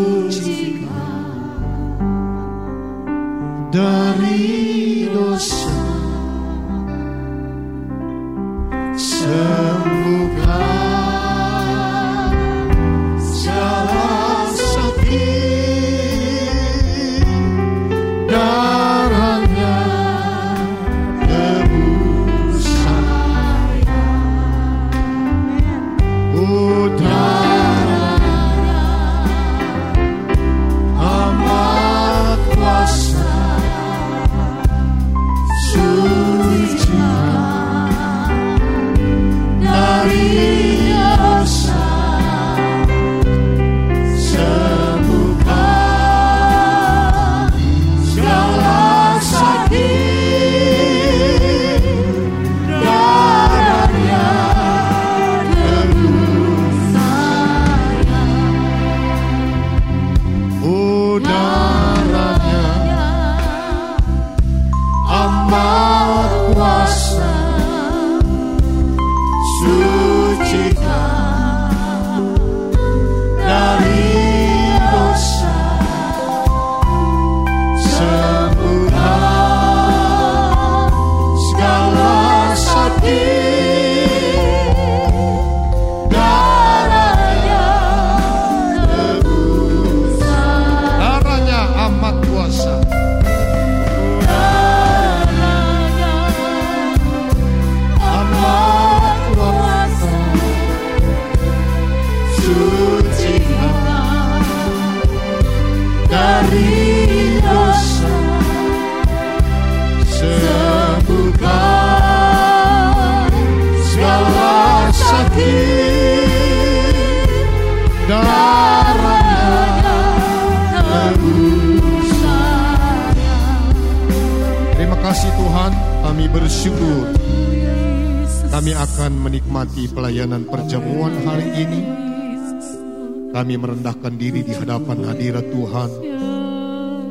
Kami 133.52 133.68
merendahkan 133.68 134.16
diri 134.16 134.40
di 134.48 134.56
hadapan 134.56 135.12
hadirat 135.12 135.44
Tuhan. 135.52 135.90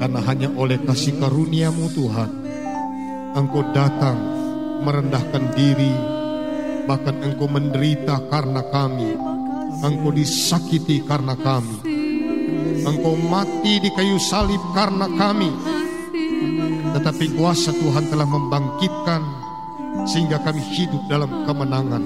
Karena 0.02 0.20
hanya 0.26 0.50
oleh 0.58 0.82
kasih 0.82 1.22
karuniamu 1.22 1.86
Tuhan, 1.94 2.30
Engkau 3.38 3.62
datang 3.70 4.18
merendahkan 4.82 5.54
diri, 5.54 5.94
bahkan 6.90 7.22
Engkau 7.22 7.46
menderita 7.46 8.26
karena 8.26 8.66
kami. 8.74 9.14
Engkau 9.86 10.10
disakiti 10.10 11.06
karena 11.06 11.38
kami. 11.38 11.78
Engkau 12.90 13.14
mati 13.22 13.78
di 13.78 13.94
kayu 13.94 14.18
salib 14.18 14.66
karena 14.74 15.14
kami. 15.14 15.54
Tetapi 16.98 17.38
kuasa 17.38 17.70
Tuhan 17.70 18.10
telah 18.10 18.26
membangkitkan 18.26 19.22
sehingga 20.10 20.42
kami 20.42 20.66
hidup 20.74 21.06
dalam 21.06 21.46
kemenangan. 21.46 22.02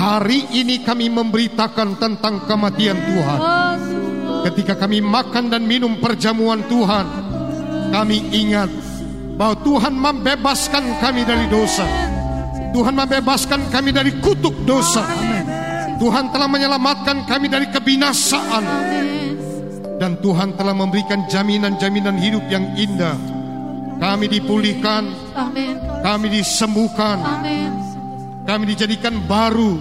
Hari 0.00 0.56
ini 0.56 0.80
kami 0.80 1.12
memberitakan 1.12 2.00
tentang 2.00 2.48
kematian 2.48 2.96
Tuhan. 2.96 3.40
Ketika 4.48 4.72
kami 4.80 5.04
makan 5.04 5.52
dan 5.52 5.68
minum 5.68 6.00
perjamuan 6.00 6.64
Tuhan, 6.64 7.04
kami 7.92 8.32
ingat 8.32 8.72
bahwa 9.36 9.60
Tuhan 9.60 9.92
membebaskan 9.92 11.04
kami 11.04 11.28
dari 11.28 11.44
dosa. 11.52 11.84
Tuhan 12.72 12.96
membebaskan 12.96 13.68
kami 13.68 13.92
dari 13.92 14.16
kutuk 14.24 14.64
dosa. 14.64 15.04
Tuhan 16.00 16.32
telah 16.32 16.48
menyelamatkan 16.48 17.28
kami 17.28 17.52
dari 17.52 17.68
kebinasaan. 17.68 18.64
Dan 20.00 20.16
Tuhan 20.24 20.56
telah 20.56 20.72
memberikan 20.72 21.28
jaminan-jaminan 21.28 22.16
hidup 22.16 22.48
yang 22.48 22.72
indah. 22.72 23.20
Kami 24.00 24.32
dipulihkan, 24.32 25.12
kami 26.00 26.26
disembuhkan, 26.32 27.20
Amin. 27.20 27.79
Kami 28.44 28.64
dijadikan 28.74 29.20
baru. 29.24 29.76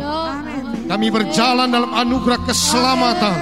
Kami 0.89 1.07
berjalan 1.13 1.69
dalam 1.69 1.93
anugerah 1.93 2.41
keselamatan. 2.49 3.37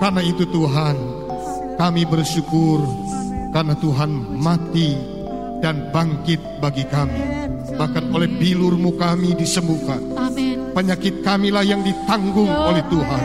Karena 0.00 0.22
itu 0.24 0.46
Tuhan, 0.48 0.96
kami 1.76 2.08
bersyukur 2.08 2.80
karena 3.50 3.74
Tuhan 3.76 4.10
mati 4.38 4.96
dan 5.60 5.90
bangkit 5.92 6.40
bagi 6.62 6.86
kami. 6.88 7.20
Bahkan 7.76 8.14
oleh 8.14 8.30
bilurmu 8.30 8.96
kami 8.96 9.36
disembuhkan. 9.36 10.00
Penyakit 10.70 11.20
kamilah 11.26 11.66
yang 11.66 11.82
ditanggung 11.82 12.48
oleh 12.48 12.80
Tuhan. 12.88 13.22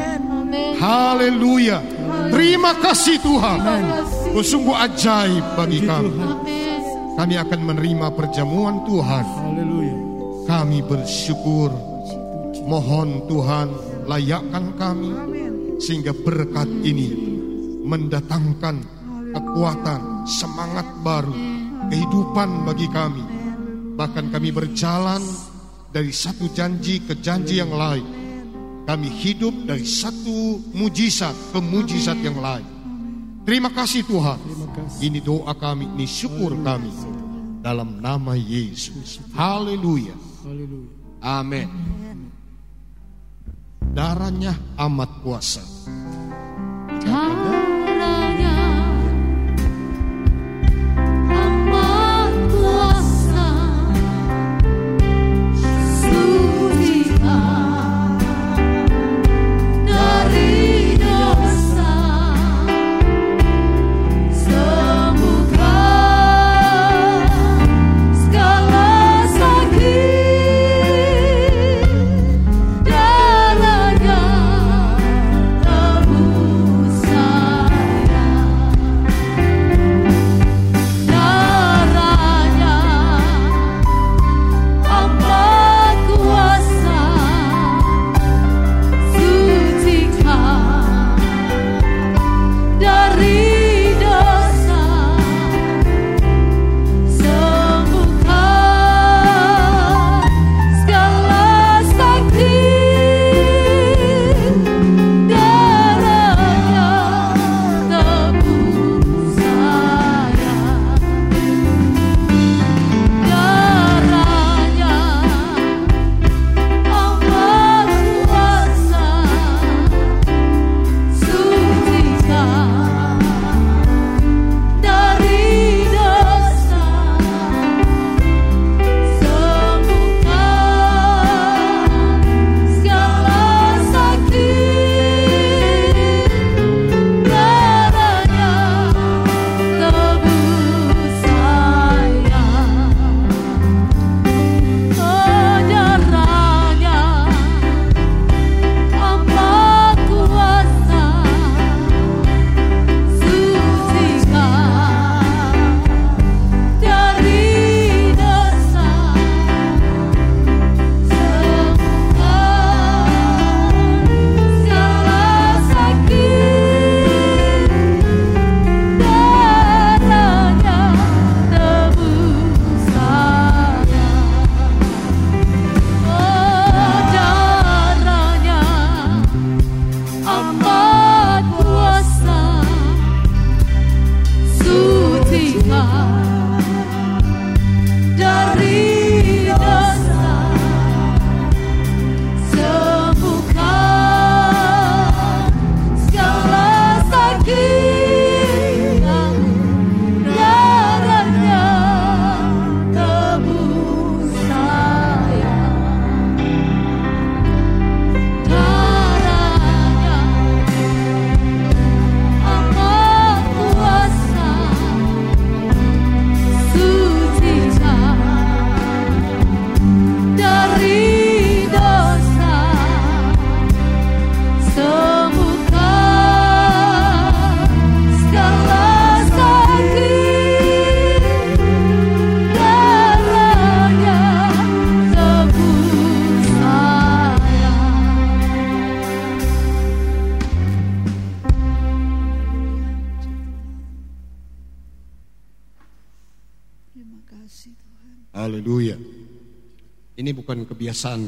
Haleluya. 0.76 1.80
Terima 2.34 2.76
kasih 2.84 3.22
Tuhan. 3.24 3.60
Kau 4.36 4.44
sungguh 4.44 4.76
ajaib 4.76 5.46
bagi 5.56 5.80
kami. 5.86 6.20
Kami 7.16 7.36
akan 7.40 7.60
menerima 7.64 8.08
perjamuan 8.12 8.84
Tuhan. 8.84 9.24
Haleluya. 9.24 10.05
Kami 10.46 10.80
bersyukur. 10.86 11.74
Mohon 12.66 13.30
Tuhan 13.30 13.68
layakkan 14.06 14.74
kami 14.78 15.12
sehingga 15.82 16.14
berkat 16.14 16.70
ini 16.86 17.14
mendatangkan 17.86 18.82
kekuatan, 19.34 20.26
semangat 20.26 20.86
baru, 21.06 21.34
kehidupan 21.90 22.66
bagi 22.66 22.88
kami. 22.90 23.26
Bahkan 23.98 24.34
kami 24.34 24.50
berjalan 24.54 25.22
dari 25.90 26.14
satu 26.14 26.50
janji 26.54 27.02
ke 27.06 27.18
janji 27.22 27.62
yang 27.62 27.74
lain. 27.74 28.06
Kami 28.86 29.10
hidup 29.10 29.66
dari 29.66 29.86
satu 29.86 30.62
mujizat 30.78 31.34
ke 31.54 31.60
mujizat 31.62 32.22
yang 32.22 32.38
lain. 32.38 32.66
Terima 33.46 33.74
kasih 33.74 34.06
Tuhan. 34.06 34.42
Ini 35.02 35.22
doa 35.22 35.54
kami, 35.58 35.90
ini 35.98 36.06
syukur 36.06 36.54
kami. 36.66 36.90
Dalam 37.66 37.98
nama 37.98 38.38
Yesus. 38.38 39.22
Haleluya. 39.34 40.35
Haleluya. 40.46 40.94
Amin. 41.26 41.68
Darahnya 43.98 44.54
amat 44.78 45.12
kuasa. 45.26 45.66
Caranya 47.02 47.65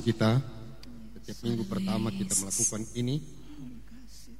kita. 0.07 0.39
Setiap 1.19 1.37
minggu 1.43 1.67
pertama 1.67 2.07
kita 2.15 2.31
melakukan 2.39 2.81
ini. 2.95 3.19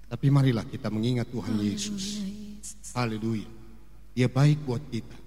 Tapi 0.07 0.32
marilah 0.32 0.63
kita 0.63 0.88
mengingat 0.88 1.28
Tuhan 1.28 1.59
Yesus. 1.59 2.24
Haleluya. 2.95 3.43
Dia 4.15 4.32
baik 4.32 4.63
buat 4.63 4.80
kita. 4.88 5.18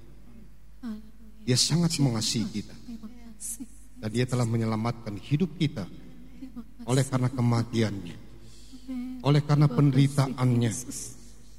Dia 1.44 1.60
sangat 1.60 2.00
mengasihi 2.00 2.48
kita. 2.48 2.72
Dan 4.00 4.08
dia 4.08 4.24
telah 4.24 4.48
menyelamatkan 4.48 5.20
hidup 5.20 5.60
kita 5.60 5.84
oleh 6.88 7.04
karena 7.04 7.28
kematiannya. 7.28 8.16
Oleh 9.20 9.44
karena 9.44 9.68
penderitaannya. 9.68 10.72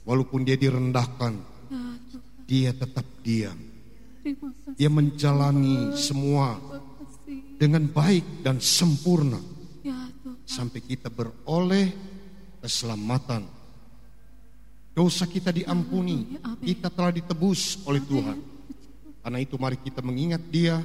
Walaupun 0.09 0.41
dia 0.41 0.57
direndahkan, 0.57 1.38
dia 2.49 2.73
tetap 2.73 3.05
diam. 3.21 3.61
Dia 4.73 4.89
menjalani 4.89 5.93
semua 5.93 6.57
dengan 7.62 7.86
baik 7.86 8.41
dan 8.41 8.57
sempurna 8.57 9.38
sampai 10.49 10.82
kita 10.82 11.14
beroleh 11.14 11.93
keselamatan. 12.57 13.45
Dosa 14.97 15.30
kita 15.30 15.53
diampuni, 15.53 16.41
kita 16.66 16.89
telah 16.89 17.14
ditebus 17.14 17.86
oleh 17.86 18.01
Tuhan. 18.01 18.38
Karena 19.22 19.38
itu 19.38 19.62
mari 19.62 19.78
kita 19.78 20.01
mengingat 20.01 20.41
Dia 20.49 20.82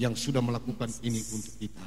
yang 0.00 0.16
sudah 0.16 0.40
melakukan 0.40 0.88
ini 1.04 1.20
untuk 1.20 1.52
kita. 1.60 1.84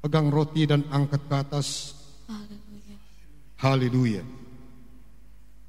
Pegang 0.00 0.32
roti 0.32 0.64
dan 0.64 0.88
angkat 0.88 1.20
ke 1.28 1.36
atas. 1.36 1.92
Haleluya. 3.60 4.24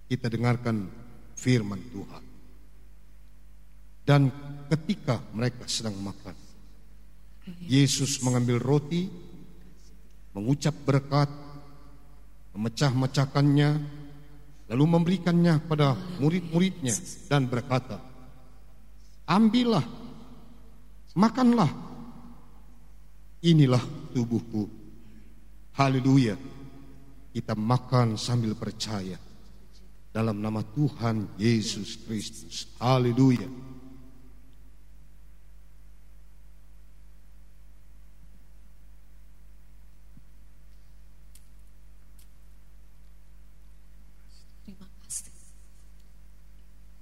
Kita 0.07 0.31
dengarkan 0.31 0.87
firman 1.35 1.83
Tuhan. 1.91 2.23
Dan 4.07 4.31
ketika 4.71 5.21
mereka 5.35 5.69
sedang 5.69 5.93
makan, 6.01 6.33
Yesus 7.65 8.21
mengambil 8.25 8.57
roti, 8.61 9.09
mengucap 10.33 10.73
berkat, 10.85 11.29
memecah-mecahkannya, 12.53 13.69
lalu 14.69 14.85
memberikannya 14.85 15.61
pada 15.65 15.97
murid-muridnya 16.21 16.93
dan 17.29 17.49
berkata, 17.49 17.97
Ambillah, 19.29 19.85
makanlah, 21.13 21.69
inilah 23.45 23.81
tubuhku. 24.13 24.65
Haleluya. 25.77 26.35
Kita 27.29 27.53
makan 27.53 28.17
sambil 28.17 28.57
percaya 28.57 29.15
dalam 30.09 30.41
nama 30.41 30.65
Tuhan 30.65 31.37
Yesus 31.37 32.01
Kristus. 32.03 32.73
Haleluya. 32.81 33.68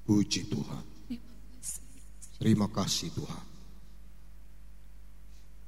Puji 0.08 0.48
Tuhan. 0.48 0.84
Terima 2.40 2.72
kasih 2.72 3.12
Tuhan. 3.12 3.46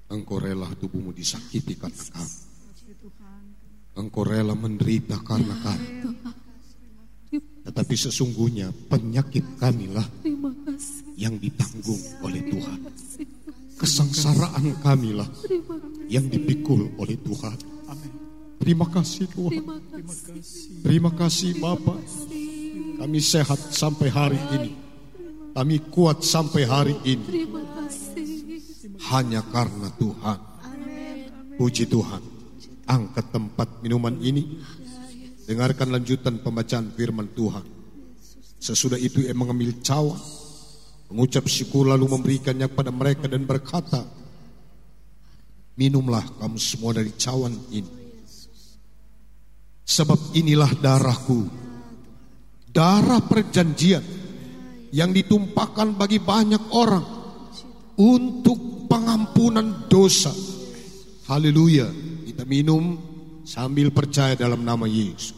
Engkau 0.09 0.39
rela 0.39 0.71
tubuhmu 0.79 1.11
disakiti 1.11 1.75
karena 1.75 1.99
kami. 2.15 2.35
Engkau 3.99 4.23
rela 4.23 4.55
menderita 4.55 5.19
karena 5.21 5.53
kami. 5.59 5.89
Tetapi 7.67 7.95
sesungguhnya 7.99 8.71
penyakit 8.89 9.59
kamilah 9.59 10.07
yang 11.13 11.35
ditanggung 11.37 11.99
oleh 12.23 12.41
Tuhan. 12.47 12.79
Kesengsaraan 13.75 14.79
kamilah 14.81 15.29
yang 16.09 16.25
dipikul 16.31 16.89
oleh 16.97 17.19
Tuhan. 17.21 17.59
Terima 18.59 18.87
kasih 18.87 19.29
Tuhan. 19.29 19.61
Terima 20.81 21.11
kasih 21.13 21.59
Bapak. 21.61 21.99
Kami 22.99 23.19
sehat 23.23 23.59
sampai 23.71 24.11
hari 24.11 24.41
ini. 24.59 24.71
Kami 25.55 25.75
kuat 25.87 26.19
sampai 26.19 26.67
hari 26.67 26.95
ini. 27.07 27.47
Hanya 29.07 29.39
karena 29.47 29.87
Tuhan. 29.95 30.39
Puji 31.55 31.87
Tuhan. 31.87 32.19
Angkat 32.83 33.31
tempat 33.31 33.79
minuman 33.79 34.19
ini. 34.19 34.59
Dengarkan 35.47 35.95
lanjutan 35.95 36.43
pembacaan 36.43 36.91
firman 36.91 37.31
Tuhan. 37.31 37.63
Sesudah 38.59 38.99
itu 38.99 39.23
ia 39.23 39.31
mengambil 39.31 39.79
cawan. 39.79 40.19
Mengucap 41.07 41.47
syukur 41.47 41.87
lalu 41.87 42.05
memberikannya 42.11 42.67
kepada 42.67 42.91
mereka 42.91 43.31
dan 43.31 43.47
berkata. 43.47 44.03
Minumlah 45.79 46.35
kamu 46.35 46.59
semua 46.59 46.91
dari 46.91 47.15
cawan 47.15 47.55
ini. 47.71 47.87
Sebab 49.87 50.37
inilah 50.37 50.69
darahku 50.77 51.58
darah 52.69 53.21
perjanjian 53.25 54.01
yang 54.89 55.13
ditumpahkan 55.13 55.93
bagi 55.97 56.21
banyak 56.21 56.73
orang 56.73 57.05
untuk 57.97 58.89
pengampunan 58.89 59.85
dosa. 59.91 60.33
Haleluya. 61.29 61.89
Kita 62.25 62.45
minum 62.45 62.97
sambil 63.45 63.93
percaya 63.93 64.33
dalam 64.33 64.65
nama 64.65 64.89
Yesus. 64.89 65.37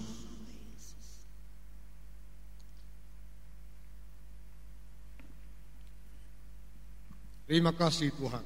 Terima 7.52 7.76
kasih 7.76 8.16
Tuhan. 8.16 8.44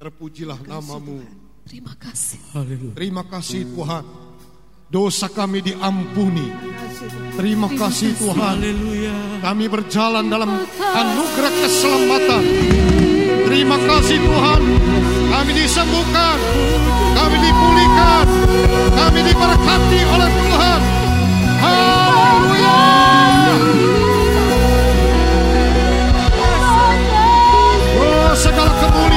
Terpujilah 0.00 0.64
namamu. 0.64 1.20
Terima 1.68 1.92
kasih. 1.92 2.40
Terima 2.96 3.20
kasih 3.28 3.68
Tuhan. 3.68 4.27
Dosa 4.88 5.28
kami 5.28 5.60
diampuni. 5.60 6.48
Terima 7.36 7.68
kasih 7.68 8.16
Tuhan. 8.16 8.56
Kami 9.44 9.64
berjalan 9.68 10.32
dalam 10.32 10.64
anugerah 10.80 11.52
keselamatan. 11.60 12.44
Terima 13.44 13.76
kasih 13.84 14.16
Tuhan. 14.16 14.62
Kami 15.28 15.52
disembuhkan. 15.52 16.40
Kami 17.20 17.36
dipulihkan. 17.36 18.26
Kami 18.96 19.20
diberkati 19.28 20.00
oleh 20.08 20.30
Tuhan. 20.32 20.80
Haleluya. 21.60 22.80
Oh, 27.92 28.32
segala 28.40 28.72
kemuliaan 28.72 29.07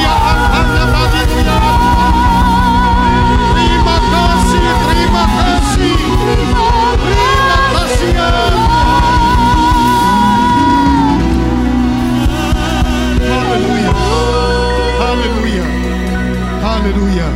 Haleluya. 16.81 17.29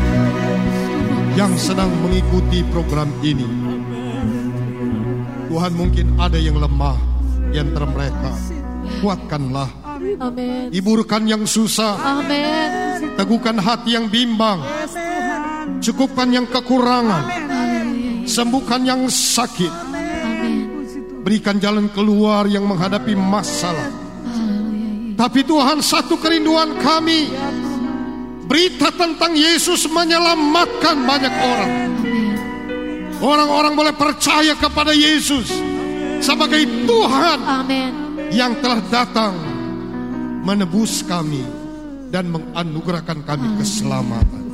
Yang 1.37 1.69
sedang 1.69 1.93
mengikuti 2.01 2.65
program 2.73 3.05
ini. 3.21 3.45
Tuhan 5.45 5.69
mungkin 5.77 6.17
ada 6.17 6.41
yang 6.41 6.57
lemah 6.57 6.97
di 7.53 7.61
antara 7.61 7.85
mereka. 7.85 8.33
Kuatkanlah. 9.05 9.69
Amin. 10.17 10.73
Hiburkan 10.73 11.29
yang 11.29 11.45
susah. 11.45 11.93
Amin. 11.93 13.13
Teguhkan 13.13 13.61
hati 13.61 13.93
yang 13.93 14.09
bimbang. 14.09 14.65
Cukupkan 15.77 16.33
yang 16.33 16.49
kekurangan. 16.49 17.29
Sembuhkan 18.25 18.81
yang 18.81 19.05
sakit. 19.05 19.69
Amin. 19.69 20.65
Berikan 21.21 21.61
jalan 21.61 21.93
keluar 21.93 22.49
yang 22.49 22.65
menghadapi 22.65 23.13
masalah. 23.13 23.93
Tapi 25.13 25.45
Tuhan 25.45 25.85
satu 25.85 26.17
kerinduan 26.17 26.81
kami. 26.81 27.29
Berita 28.45 28.93
tentang 28.93 29.33
Yesus 29.33 29.89
menyelamatkan 29.89 30.95
banyak 31.01 31.33
orang. 31.33 31.73
Orang-orang 33.17 33.73
boleh 33.73 33.93
percaya 33.97 34.53
kepada 34.53 34.93
Yesus 34.93 35.49
sebagai 36.21 36.61
Tuhan 36.85 37.39
Amin. 37.41 37.91
yang 38.29 38.53
telah 38.61 38.81
datang 38.91 39.33
menebus 40.45 41.01
kami 41.01 41.41
dan 42.13 42.29
menganugerahkan 42.29 43.25
kami 43.25 43.57
keselamatan. 43.57 44.45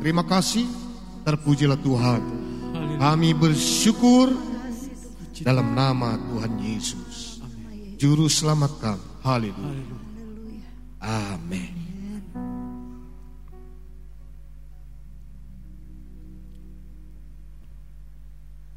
Terima 0.00 0.24
kasih, 0.24 0.64
terpujilah 1.28 1.76
Tuhan. 1.76 2.22
Kami 2.96 3.30
bersyukur 3.36 4.32
dalam 5.44 5.76
nama 5.76 6.16
Tuhan 6.16 6.52
Yesus. 6.60 7.40
Juru 8.00 8.32
selamat 8.32 8.72
kami. 8.80 9.06
Haleluya. 9.20 9.96
Amin. 11.00 11.79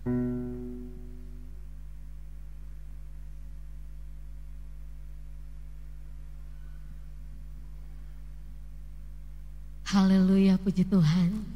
Haleluya, 0.04 0.20
puji 10.60 10.84
Tuhan. 10.84 11.53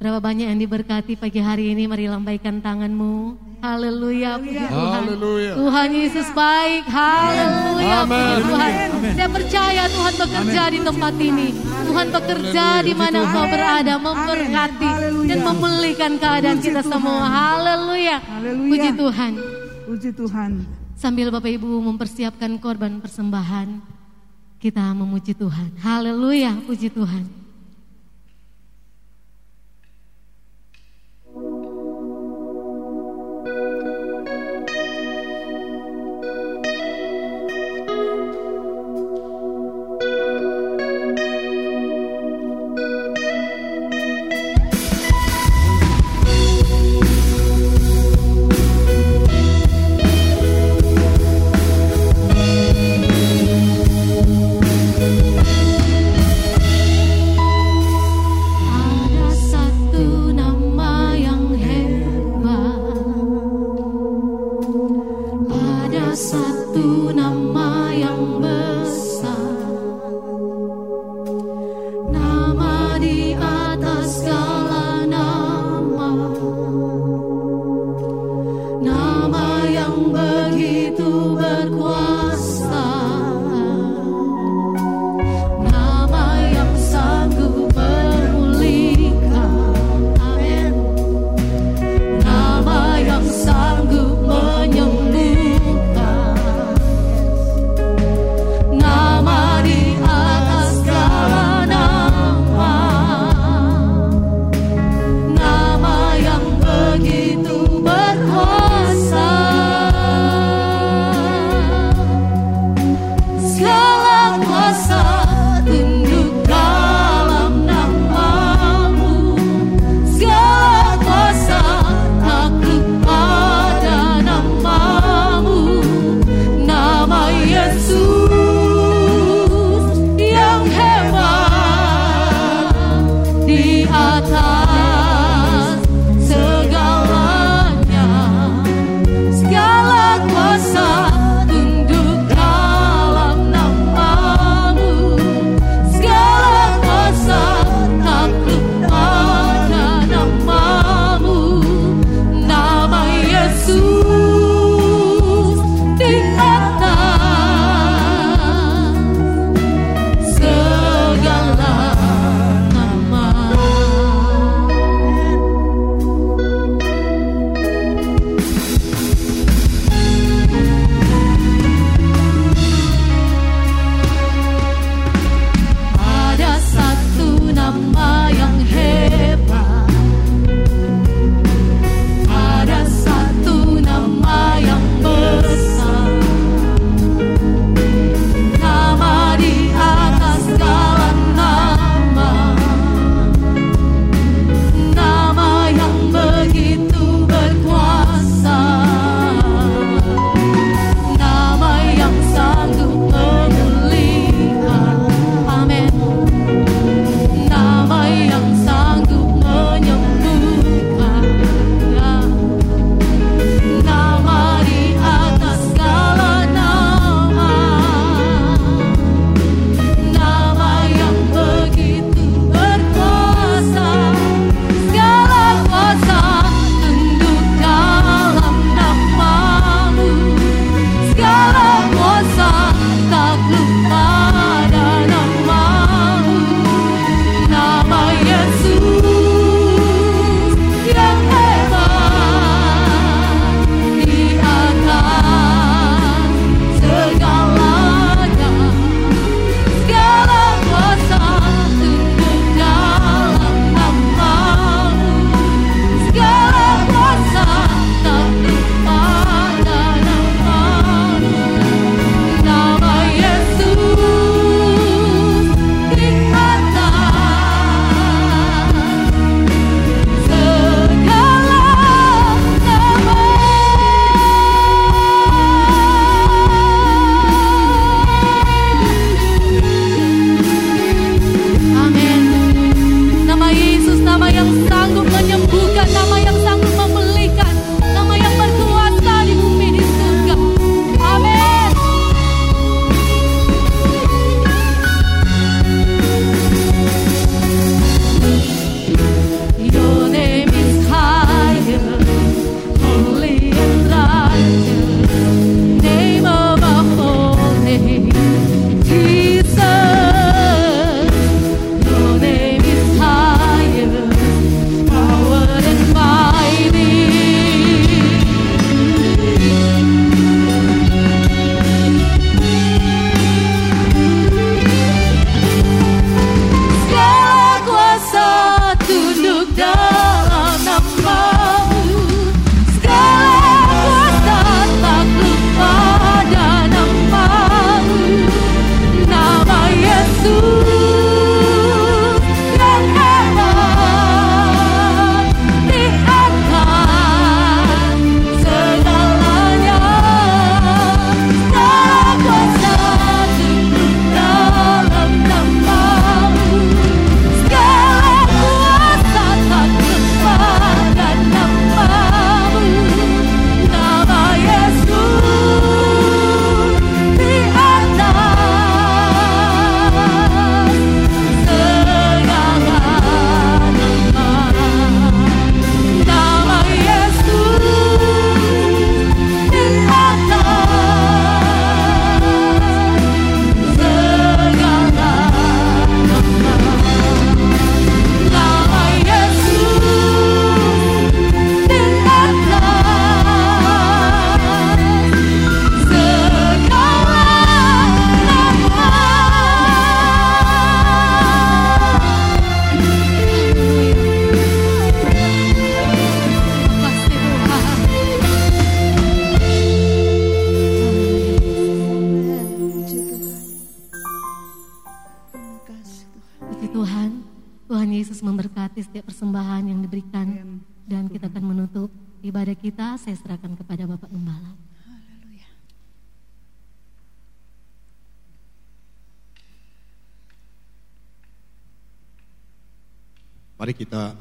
Berapa 0.00 0.16
banyak 0.16 0.48
yang 0.48 0.56
diberkati 0.56 1.12
pagi 1.12 1.44
hari 1.44 1.76
ini, 1.76 1.84
mari 1.84 2.08
lambaikan 2.08 2.56
tanganmu. 2.64 3.36
Haleluya, 3.60 4.40
puji 4.40 4.64
Tuhan. 4.64 4.92
Haleluya. 4.96 5.52
Tuhan 5.52 5.88
Yesus 5.92 6.28
baik, 6.32 6.88
haleluya, 6.88 8.08
puji 8.08 8.34
Tuhan. 8.40 8.72
Saya 9.12 9.28
percaya 9.28 9.82
Tuhan 9.92 10.14
bekerja 10.16 10.62
di 10.72 10.78
tempat 10.80 11.14
ini. 11.20 11.48
Tuhan 11.84 12.06
bekerja 12.16 12.66
di 12.80 12.92
mana 12.96 13.28
engkau 13.28 13.44
berada, 13.44 13.94
memberkati 14.00 14.90
dan 15.28 15.38
memulihkan 15.44 16.12
keadaan 16.16 16.58
kita 16.64 16.80
semua. 16.80 17.28
Haleluya, 17.28 18.24
Haleluya. 18.24 18.70
puji 18.72 18.90
Tuhan. 18.96 19.32
Puji 19.84 20.10
Tuhan. 20.16 20.50
Sambil 20.96 21.28
Bapak 21.28 21.52
Ibu 21.60 21.76
mempersiapkan 21.76 22.56
korban 22.56 23.04
persembahan, 23.04 23.84
kita 24.64 24.96
memuji 24.96 25.36
Tuhan. 25.36 25.76
Haleluya, 25.76 26.56
puji 26.64 26.88
Tuhan. 26.88 27.49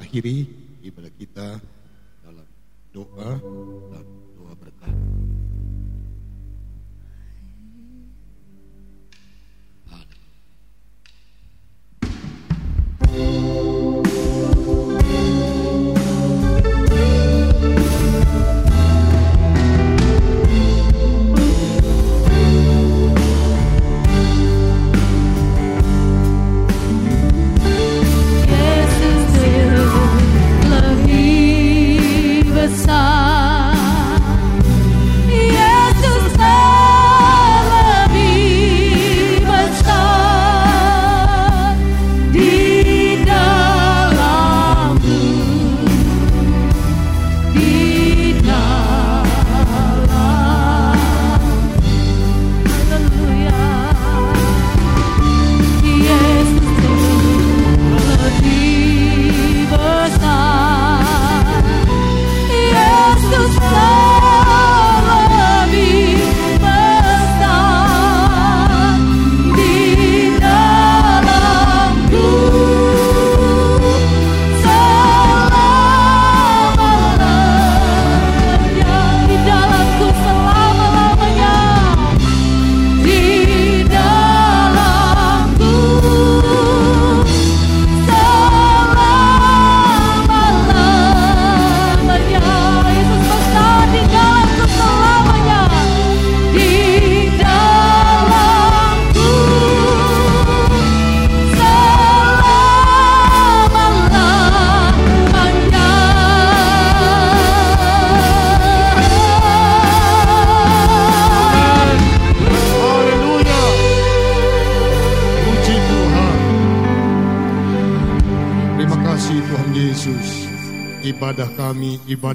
Akhiri 0.09 0.58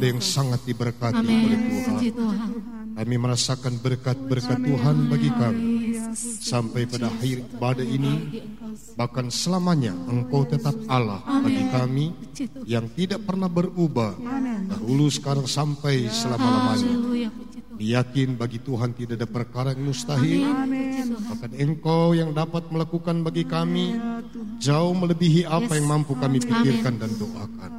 ibadah 0.05 0.12
yang 0.12 0.20
sangat 0.20 0.60
diberkati 0.68 1.24
oleh 1.24 1.56
Amin 1.56 1.81
Tuhan. 1.81 2.51
Kami 2.94 3.16
merasakan 3.18 3.74
berkat-berkat 3.82 4.59
Tuhan 4.60 4.97
bagi 5.10 5.31
kami. 5.32 5.66
Sampai 6.14 6.86
pada 6.86 7.10
akhir 7.10 7.43
ibadah 7.59 7.82
ini, 7.82 8.44
bahkan 8.94 9.32
selamanya 9.35 9.97
Engkau 10.06 10.47
tetap 10.47 10.76
Allah 10.86 11.24
bagi 11.43 11.64
kami 11.74 12.06
yang 12.68 12.86
tidak 12.94 13.26
pernah 13.26 13.51
berubah. 13.51 14.14
Dahulu, 14.70 15.10
sekarang, 15.10 15.48
sampai 15.51 16.06
selama-lamanya. 16.06 16.94
Yakin 17.74 18.39
bagi 18.39 18.62
Tuhan 18.62 18.94
tidak 18.94 19.18
ada 19.18 19.26
perkara 19.26 19.74
yang 19.74 19.90
mustahil. 19.90 20.47
Bahkan 21.35 21.52
Engkau 21.59 22.14
yang 22.14 22.31
dapat 22.31 22.70
melakukan 22.70 23.26
bagi 23.26 23.43
kami 23.43 23.98
jauh 24.62 24.94
melebihi 24.94 25.51
apa 25.51 25.74
yang 25.74 25.90
mampu 25.90 26.14
kami 26.14 26.39
pikirkan 26.39 26.94
dan 26.94 27.10
doakan. 27.18 27.70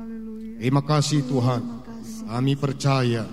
Terima 0.59 0.83
kasih 0.83 1.23
Tuhan. 1.23 1.84
Kami 2.25 2.53
percaya 2.57 3.23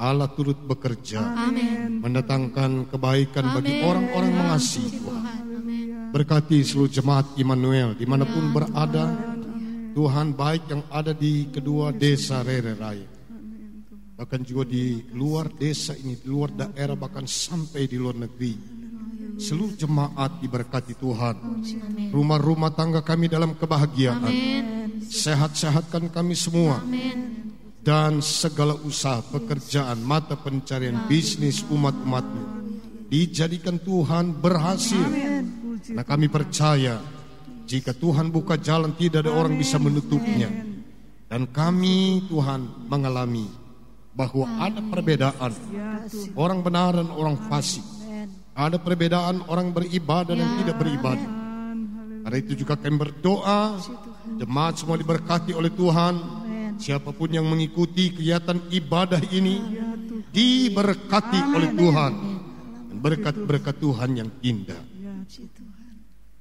Allah 0.00 0.30
turut 0.32 0.56
bekerja 0.56 1.20
Amin 1.20 1.80
mendatangkan 2.00 2.88
kebaikan 2.88 3.52
bagi 3.52 3.84
orang-orang 3.84 4.32
mengasihi 4.32 4.96
Tuhan. 4.96 5.38
Berkati 6.10 6.58
seluruh 6.64 6.90
jemaat 6.90 7.36
Immanuel 7.36 7.94
di 7.94 8.08
mana 8.08 8.24
pun 8.24 8.50
berada. 8.50 9.36
Tuhan 9.90 10.38
baik 10.38 10.70
yang 10.70 10.82
ada 10.86 11.10
di 11.10 11.50
kedua 11.50 11.90
desa 11.90 12.46
Rere 12.46 12.78
Raya. 12.78 13.10
Bahkan 14.14 14.40
juga 14.46 14.70
di 14.70 15.02
luar 15.18 15.50
desa 15.50 15.98
ini, 15.98 16.14
di 16.14 16.30
luar 16.30 16.54
daerah, 16.54 16.94
bahkan 16.94 17.26
sampai 17.26 17.90
di 17.90 17.98
luar 17.98 18.14
negeri. 18.22 18.54
Seluruh 19.34 19.74
jemaat 19.74 20.38
diberkati 20.38 20.94
Tuhan. 20.94 21.36
Rumah-rumah 22.14 22.70
tangga 22.70 23.02
kami 23.02 23.26
dalam 23.26 23.58
kebahagiaan. 23.58 24.30
Sehat-sehatkan 25.10 26.06
kami 26.14 26.38
semua. 26.38 26.78
Amin 26.78 27.40
Dan 27.80 28.20
segala 28.20 28.76
usaha, 28.84 29.24
pekerjaan, 29.24 30.04
mata 30.04 30.36
pencarian, 30.36 31.08
bisnis 31.08 31.64
umat-umatmu. 31.72 32.44
Dijadikan 33.08 33.80
Tuhan 33.80 34.36
berhasil. 34.36 35.00
Karena 35.80 36.04
kami 36.04 36.28
percaya 36.28 37.00
jika 37.64 37.96
Tuhan 37.96 38.34
buka 38.34 38.60
jalan 38.60 38.92
tidak 38.98 39.24
ada 39.24 39.32
orang 39.32 39.56
bisa 39.56 39.80
menutupnya. 39.80 40.50
Dan 41.30 41.48
kami 41.48 42.26
Tuhan 42.26 42.90
mengalami 42.90 43.46
bahwa 44.10 44.44
ada 44.58 44.82
perbedaan. 44.82 45.52
Orang 46.34 46.66
benar 46.66 46.98
dan 46.98 47.08
orang 47.14 47.38
fasik. 47.46 47.86
Ada 48.52 48.82
perbedaan 48.82 49.46
orang 49.46 49.70
beribadah 49.70 50.34
dan 50.34 50.48
tidak 50.60 50.76
beribadah. 50.82 51.30
Karena 52.26 52.36
itu 52.36 52.52
juga 52.58 52.74
kami 52.76 52.98
berdoa. 52.98 53.78
Jemaat 54.36 54.74
semua 54.82 54.98
diberkati 54.98 55.54
oleh 55.54 55.70
Tuhan. 55.72 56.14
Siapa 56.80 57.12
pun 57.12 57.28
yang 57.28 57.44
mengikuti 57.44 58.08
kegiatan 58.08 58.56
ibadah 58.72 59.20
ini 59.36 59.60
diberkati 60.32 61.40
oleh 61.52 61.70
Tuhan. 61.76 62.12
Dan 62.88 62.96
berkat-berkat 62.98 63.76
Tuhan 63.76 64.10
yang 64.16 64.30
indah. 64.40 64.80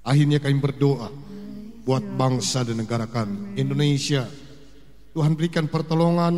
Akhirnya 0.08 0.40
kami 0.40 0.58
berdoa 0.58 1.12
buat 1.84 2.02
bangsa 2.16 2.64
dan 2.64 2.80
negara 2.80 3.06
kami, 3.06 3.60
Indonesia. 3.60 4.26
Tuhan 5.12 5.36
berikan 5.36 5.68
pertolongan 5.68 6.34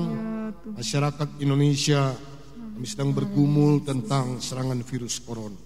masyarakat 0.75 1.37
Indonesia. 1.39 2.11
Kami 2.75 2.87
sedang 2.89 3.13
bergumul 3.13 3.85
tentang 3.85 4.41
serangan 4.41 4.81
virus 4.81 5.21
corona. 5.21 5.59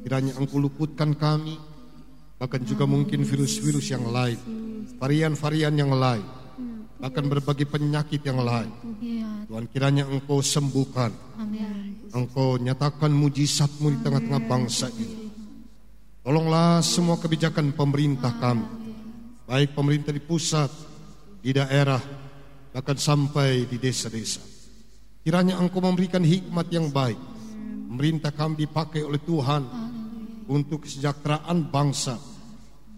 Kiranya 0.00 0.40
Engkau 0.40 0.56
luputkan 0.56 1.12
kami, 1.12 1.60
bahkan 2.40 2.64
juga 2.64 2.88
mungkin 2.88 3.20
virus-virus 3.20 3.92
yang 3.92 4.08
lain, 4.08 4.40
varian-varian 4.96 5.76
yang 5.76 5.92
lain, 5.92 6.24
bahkan 7.00 7.24
berbagai 7.24 7.64
penyakit 7.64 8.20
yang 8.20 8.44
lain. 8.44 8.70
Iya 9.00 9.48
Tuhan 9.48 9.66
kiranya 9.72 10.04
Engkau 10.06 10.44
sembuhkan, 10.44 11.10
Engkau 12.12 12.60
nyatakan 12.60 13.10
mujizatmu 13.10 13.86
di 13.90 13.98
tengah-tengah 14.04 14.42
bangsa 14.46 14.86
ini. 14.94 15.32
Tolonglah 16.20 16.84
semua 16.84 17.16
kebijakan 17.16 17.72
pemerintah 17.72 18.36
kami, 18.36 18.62
baik 19.48 19.72
pemerintah 19.72 20.12
di 20.12 20.22
pusat, 20.22 20.68
di 21.40 21.56
daerah, 21.56 21.98
bahkan 22.70 23.00
sampai 23.00 23.64
di 23.64 23.80
desa-desa. 23.80 24.44
Kiranya 25.24 25.56
Engkau 25.56 25.80
memberikan 25.80 26.22
hikmat 26.22 26.68
yang 26.70 26.92
baik. 26.92 27.18
Pemerintah 27.90 28.30
kami 28.30 28.68
dipakai 28.68 29.02
oleh 29.02 29.18
Tuhan 29.18 29.66
untuk 30.46 30.86
kesejahteraan 30.86 31.74
bangsa, 31.74 32.20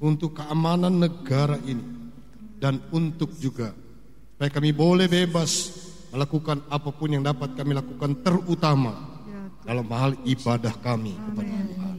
untuk 0.03 0.37
keamanan 0.37 1.01
negara 1.01 1.57
ini, 1.65 2.13
dan 2.61 2.77
untuk 2.93 3.33
juga 3.41 3.82
supaya 4.43 4.59
kami 4.59 4.75
boleh 4.75 5.07
bebas 5.07 5.71
melakukan 6.11 6.67
apa 6.67 6.91
pun 6.91 7.15
yang 7.15 7.23
dapat 7.23 7.55
kami 7.55 7.79
lakukan 7.79 8.27
terutama 8.27 9.23
dalam 9.63 9.87
hal 9.87 10.19
ibadah 10.27 10.83
kami 10.83 11.15
kepada 11.15 11.47
Tuhan. 11.47 11.97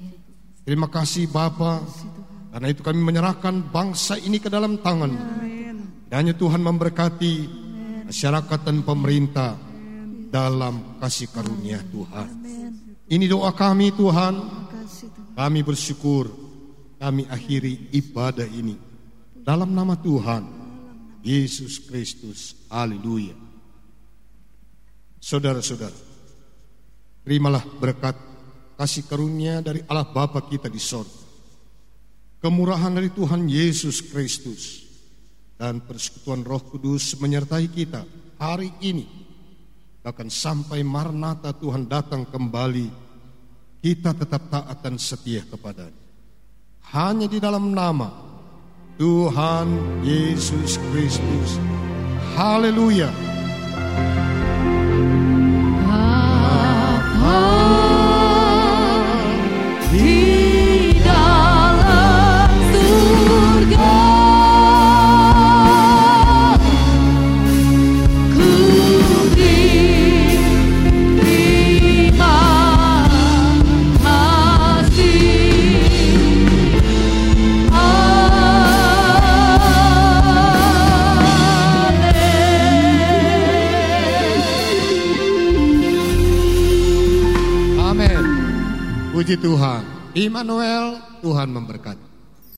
Terima 0.68 0.92
kasih 0.92 1.32
Bapa, 1.32 1.80
karena 2.52 2.68
itu 2.68 2.84
kami 2.84 3.00
menyerahkan 3.00 3.72
bangsa 3.72 4.20
ini 4.20 4.44
ke 4.44 4.52
dalam 4.52 4.76
tangan. 4.84 5.16
Kiranya 6.12 6.36
Tuhan 6.36 6.60
memberkati 6.60 7.34
masyarakat 8.12 8.60
dan 8.60 8.84
pemerintah 8.84 9.56
dalam 10.28 11.00
kasih 11.00 11.32
karunia 11.32 11.80
Tuhan. 11.96 12.28
Ini 13.08 13.24
doa 13.32 13.56
kami 13.56 13.96
Tuhan. 13.96 14.36
Kami 15.32 15.60
bersyukur 15.64 16.28
kami 17.00 17.24
akhiri 17.24 17.88
ibadah 17.96 18.52
ini 18.52 18.76
dalam 19.48 19.72
nama 19.72 19.96
Tuhan 19.96 20.63
Yesus 21.24 21.80
Kristus. 21.88 22.68
Haleluya. 22.68 23.34
Saudara-saudara, 25.24 25.96
terimalah 27.24 27.64
berkat 27.80 28.20
kasih 28.76 29.08
karunia 29.08 29.64
dari 29.64 29.80
Allah 29.88 30.12
Bapa 30.12 30.44
kita 30.44 30.68
di 30.68 30.84
sorga. 30.84 31.24
Kemurahan 32.44 32.92
dari 32.92 33.08
Tuhan 33.08 33.48
Yesus 33.48 34.04
Kristus 34.04 34.84
dan 35.56 35.80
persekutuan 35.80 36.44
Roh 36.44 36.60
Kudus 36.60 37.16
menyertai 37.24 37.72
kita 37.72 38.04
hari 38.36 38.68
ini 38.84 39.08
bahkan 40.04 40.28
sampai 40.28 40.84
Marnata 40.84 41.56
Tuhan 41.56 41.88
datang 41.88 42.28
kembali 42.28 42.92
kita 43.80 44.12
tetap 44.12 44.52
taat 44.52 44.84
dan 44.84 45.00
setia 45.00 45.48
kepadanya 45.48 46.04
hanya 46.92 47.32
di 47.32 47.40
dalam 47.40 47.72
nama 47.72 48.33
Tuhan 48.98 49.74
Yesus 50.06 50.78
Kristus 50.94 51.58
haleluya 52.38 53.10
Di 59.94 60.23
Puji 89.34 89.50
Tuhan. 89.50 89.82
Immanuel, 90.14 91.02
Tuhan 91.26 91.50
memberkati. 91.50 92.03